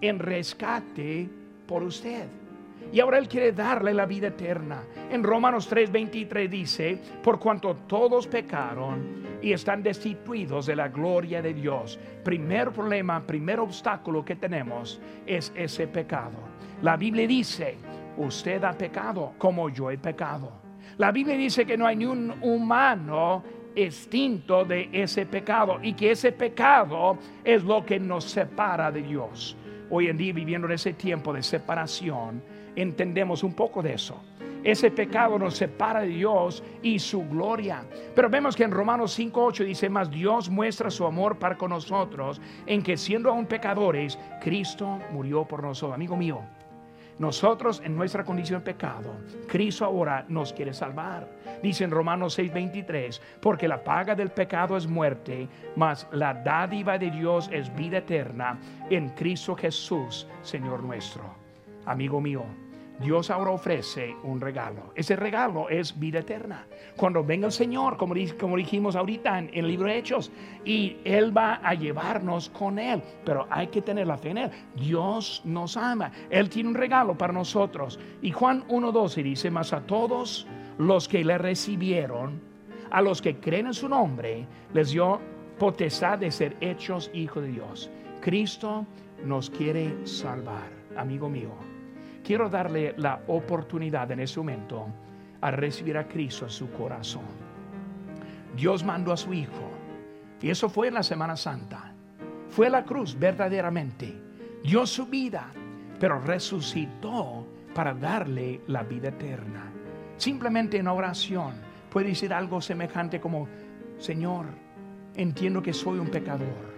en 0.00 0.18
rescate 0.18 1.30
por 1.68 1.84
usted. 1.84 2.26
Y 2.92 2.98
ahora 2.98 3.18
Él 3.18 3.28
quiere 3.28 3.52
darle 3.52 3.94
la 3.94 4.06
vida 4.06 4.26
eterna. 4.26 4.82
En 5.08 5.22
Romanos 5.22 5.70
3:23 5.70 6.48
dice, 6.48 7.00
por 7.22 7.38
cuanto 7.38 7.76
todos 7.86 8.26
pecaron 8.26 9.33
y 9.44 9.52
están 9.52 9.82
destituidos 9.82 10.64
de 10.64 10.74
la 10.74 10.88
gloria 10.88 11.42
de 11.42 11.52
Dios. 11.52 11.98
Primer 12.24 12.72
problema, 12.72 13.26
primer 13.26 13.60
obstáculo 13.60 14.24
que 14.24 14.36
tenemos 14.36 15.02
es 15.26 15.52
ese 15.54 15.86
pecado. 15.86 16.38
La 16.80 16.96
Biblia 16.96 17.26
dice, 17.26 17.76
usted 18.16 18.64
ha 18.64 18.72
pecado 18.72 19.34
como 19.36 19.68
yo 19.68 19.90
he 19.90 19.98
pecado. 19.98 20.50
La 20.96 21.12
Biblia 21.12 21.36
dice 21.36 21.66
que 21.66 21.76
no 21.76 21.86
hay 21.86 21.96
ni 21.96 22.06
un 22.06 22.32
humano 22.40 23.44
extinto 23.76 24.64
de 24.64 24.88
ese 24.90 25.26
pecado 25.26 25.78
y 25.82 25.92
que 25.92 26.12
ese 26.12 26.32
pecado 26.32 27.18
es 27.44 27.62
lo 27.64 27.84
que 27.84 28.00
nos 28.00 28.24
separa 28.24 28.90
de 28.90 29.02
Dios. 29.02 29.58
Hoy 29.90 30.08
en 30.08 30.16
día 30.16 30.32
viviendo 30.32 30.68
en 30.68 30.72
ese 30.72 30.94
tiempo 30.94 31.34
de 31.34 31.42
separación, 31.42 32.42
entendemos 32.74 33.42
un 33.42 33.52
poco 33.52 33.82
de 33.82 33.92
eso. 33.92 34.22
Ese 34.64 34.90
pecado 34.90 35.38
nos 35.38 35.56
separa 35.56 36.00
de 36.00 36.08
Dios 36.08 36.64
y 36.82 36.98
su 36.98 37.22
gloria. 37.28 37.84
Pero 38.14 38.30
vemos 38.30 38.56
que 38.56 38.64
en 38.64 38.70
Romanos 38.70 39.18
5.8 39.18 39.64
dice, 39.64 39.90
más 39.90 40.10
Dios 40.10 40.48
muestra 40.48 40.90
su 40.90 41.04
amor 41.04 41.38
para 41.38 41.58
con 41.58 41.70
nosotros 41.70 42.40
en 42.66 42.82
que 42.82 42.96
siendo 42.96 43.30
aún 43.30 43.44
pecadores, 43.44 44.18
Cristo 44.40 44.98
murió 45.12 45.44
por 45.44 45.62
nosotros. 45.62 45.94
Amigo 45.94 46.16
mío, 46.16 46.40
nosotros 47.18 47.80
en 47.84 47.94
nuestra 47.94 48.24
condición 48.24 48.60
de 48.60 48.72
pecado, 48.72 49.14
Cristo 49.46 49.84
ahora 49.84 50.24
nos 50.28 50.52
quiere 50.52 50.72
salvar. 50.72 51.28
Dice 51.62 51.84
en 51.84 51.90
Romanos 51.90 52.36
6:23, 52.38 53.20
porque 53.40 53.68
la 53.68 53.84
paga 53.84 54.14
del 54.14 54.30
pecado 54.30 54.76
es 54.76 54.86
muerte, 54.86 55.46
mas 55.76 56.08
la 56.10 56.34
dádiva 56.34 56.98
de 56.98 57.10
Dios 57.10 57.48
es 57.52 57.72
vida 57.76 57.98
eterna 57.98 58.58
en 58.90 59.10
Cristo 59.10 59.54
Jesús, 59.54 60.26
Señor 60.42 60.82
nuestro. 60.82 61.22
Amigo 61.86 62.20
mío, 62.20 62.44
Dios 63.00 63.30
ahora 63.30 63.50
ofrece 63.50 64.14
un 64.22 64.40
regalo. 64.40 64.92
Ese 64.94 65.16
regalo 65.16 65.68
es 65.68 65.98
vida 65.98 66.20
eterna. 66.20 66.66
Cuando 66.96 67.24
venga 67.24 67.46
el 67.46 67.52
Señor, 67.52 67.96
como, 67.96 68.14
dijimos 68.14 68.94
ahorita 68.94 69.38
en, 69.38 69.50
el 69.52 69.66
libro 69.66 69.88
de 69.88 69.98
Hechos, 69.98 70.30
y 70.64 70.98
Él 71.04 71.36
va 71.36 71.54
a 71.56 71.74
llevarnos 71.74 72.50
con 72.50 72.78
Él, 72.78 73.02
pero 73.24 73.46
hay 73.50 73.66
que 73.66 73.82
tener 73.82 74.06
la 74.06 74.16
fe 74.16 74.30
en 74.30 74.38
Él. 74.38 74.50
Dios 74.76 75.42
nos 75.44 75.76
ama. 75.76 76.12
Él 76.30 76.48
tiene 76.48 76.68
un 76.68 76.76
regalo 76.76 77.18
para 77.18 77.32
nosotros. 77.32 77.98
Y 78.22 78.30
Juan 78.30 78.66
1.12 78.68 79.22
dice, 79.22 79.50
más 79.50 79.72
a 79.72 79.80
todos 79.80 80.46
los 80.78 81.08
que 81.08 81.24
le 81.24 81.36
recibieron, 81.36 82.40
a 82.90 83.02
los 83.02 83.20
que 83.20 83.40
creen 83.40 83.66
en 83.66 83.74
su 83.74 83.88
nombre, 83.88 84.46
les 84.72 84.92
dio 84.92 85.20
potestad 85.58 86.18
de 86.18 86.30
ser 86.30 86.56
hechos 86.60 87.10
hijos 87.12 87.42
de 87.42 87.50
Dios. 87.50 87.90
Cristo 88.20 88.86
nos 89.24 89.50
quiere 89.50 90.06
salvar, 90.06 90.70
amigo 90.96 91.28
mío 91.28 91.73
quiero 92.24 92.48
darle 92.48 92.94
la 92.96 93.20
oportunidad 93.28 94.10
en 94.10 94.20
ese 94.20 94.40
momento 94.40 94.88
a 95.40 95.50
recibir 95.50 95.96
a 95.98 96.08
Cristo 96.08 96.46
en 96.46 96.50
su 96.50 96.70
corazón. 96.72 97.22
Dios 98.56 98.82
mandó 98.82 99.12
a 99.12 99.16
su 99.16 99.32
Hijo 99.34 99.70
y 100.40 100.50
eso 100.50 100.68
fue 100.68 100.88
en 100.88 100.94
la 100.94 101.02
Semana 101.02 101.36
Santa. 101.36 101.92
Fue 102.48 102.70
la 102.70 102.84
cruz 102.84 103.18
verdaderamente. 103.18 104.14
Dio 104.62 104.86
su 104.86 105.06
vida, 105.06 105.48
pero 106.00 106.18
resucitó 106.18 107.46
para 107.74 107.92
darle 107.92 108.62
la 108.68 108.82
vida 108.82 109.08
eterna. 109.08 109.70
Simplemente 110.16 110.78
en 110.78 110.88
oración 110.88 111.54
puede 111.90 112.08
decir 112.08 112.32
algo 112.32 112.60
semejante 112.60 113.20
como, 113.20 113.48
Señor, 113.98 114.46
entiendo 115.14 115.60
que 115.60 115.72
soy 115.72 115.98
un 115.98 116.08
pecador. 116.08 116.74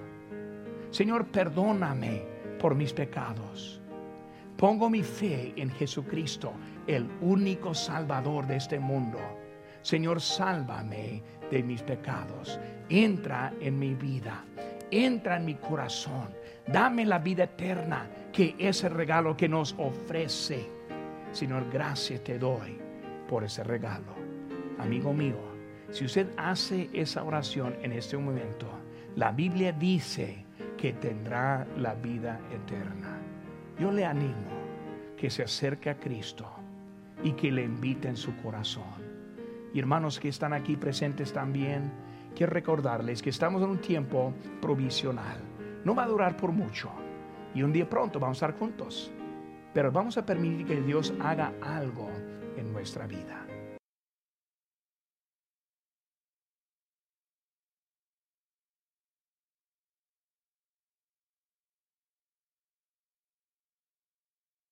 Señor, 0.90 1.26
perdóname 1.26 2.22
por 2.59 2.74
mis 2.74 2.92
pecados. 2.92 3.82
Pongo 4.56 4.88
mi 4.88 5.02
fe 5.02 5.52
en 5.56 5.70
Jesucristo, 5.70 6.54
el 6.86 7.06
único 7.20 7.74
Salvador 7.74 8.46
de 8.46 8.56
este 8.56 8.78
mundo. 8.78 9.18
Señor, 9.82 10.20
sálvame 10.20 11.22
de 11.50 11.62
mis 11.62 11.82
pecados. 11.82 12.58
Entra 12.88 13.52
en 13.60 13.78
mi 13.78 13.94
vida. 13.94 14.44
Entra 14.90 15.36
en 15.36 15.44
mi 15.44 15.56
corazón. 15.56 16.28
Dame 16.66 17.04
la 17.04 17.18
vida 17.18 17.44
eterna, 17.44 18.08
que 18.32 18.56
es 18.58 18.82
el 18.84 18.92
regalo 18.92 19.36
que 19.36 19.48
nos 19.48 19.74
ofrece. 19.78 20.66
Señor, 21.32 21.66
gracias 21.70 22.24
te 22.24 22.38
doy 22.38 22.78
por 23.28 23.44
ese 23.44 23.62
regalo. 23.62 24.14
Amigo 24.78 25.12
mío, 25.12 25.36
si 25.90 26.06
usted 26.06 26.28
hace 26.38 26.88
esa 26.94 27.22
oración 27.22 27.76
en 27.82 27.92
este 27.92 28.16
momento, 28.16 28.70
la 29.16 29.32
Biblia 29.32 29.72
dice 29.72 30.46
que 30.78 30.94
tendrá 30.94 31.66
la 31.76 31.94
vida 31.94 32.40
eterna. 32.50 33.20
Yo 33.78 33.92
le 33.92 34.04
animo 34.04 34.34
que 35.16 35.28
se 35.28 35.42
acerque 35.42 35.90
a 35.90 35.98
Cristo 35.98 36.46
y 37.22 37.32
que 37.32 37.52
le 37.52 37.64
invite 37.64 38.08
en 38.08 38.16
su 38.16 38.34
corazón. 38.36 38.84
Y 39.74 39.78
hermanos 39.78 40.18
que 40.18 40.28
están 40.28 40.52
aquí 40.52 40.76
presentes 40.76 41.32
también, 41.32 41.92
quiero 42.34 42.52
recordarles 42.52 43.20
que 43.20 43.30
estamos 43.30 43.62
en 43.62 43.70
un 43.70 43.80
tiempo 43.80 44.32
provisional. 44.62 45.40
No 45.84 45.94
va 45.94 46.04
a 46.04 46.08
durar 46.08 46.36
por 46.36 46.52
mucho. 46.52 46.90
Y 47.54 47.62
un 47.62 47.72
día 47.72 47.88
pronto 47.88 48.18
vamos 48.18 48.42
a 48.42 48.46
estar 48.46 48.58
juntos. 48.58 49.12
Pero 49.74 49.92
vamos 49.92 50.16
a 50.16 50.24
permitir 50.24 50.66
que 50.66 50.80
Dios 50.80 51.12
haga 51.20 51.52
algo 51.60 52.10
en 52.56 52.72
nuestra 52.72 53.06
vida. 53.06 53.45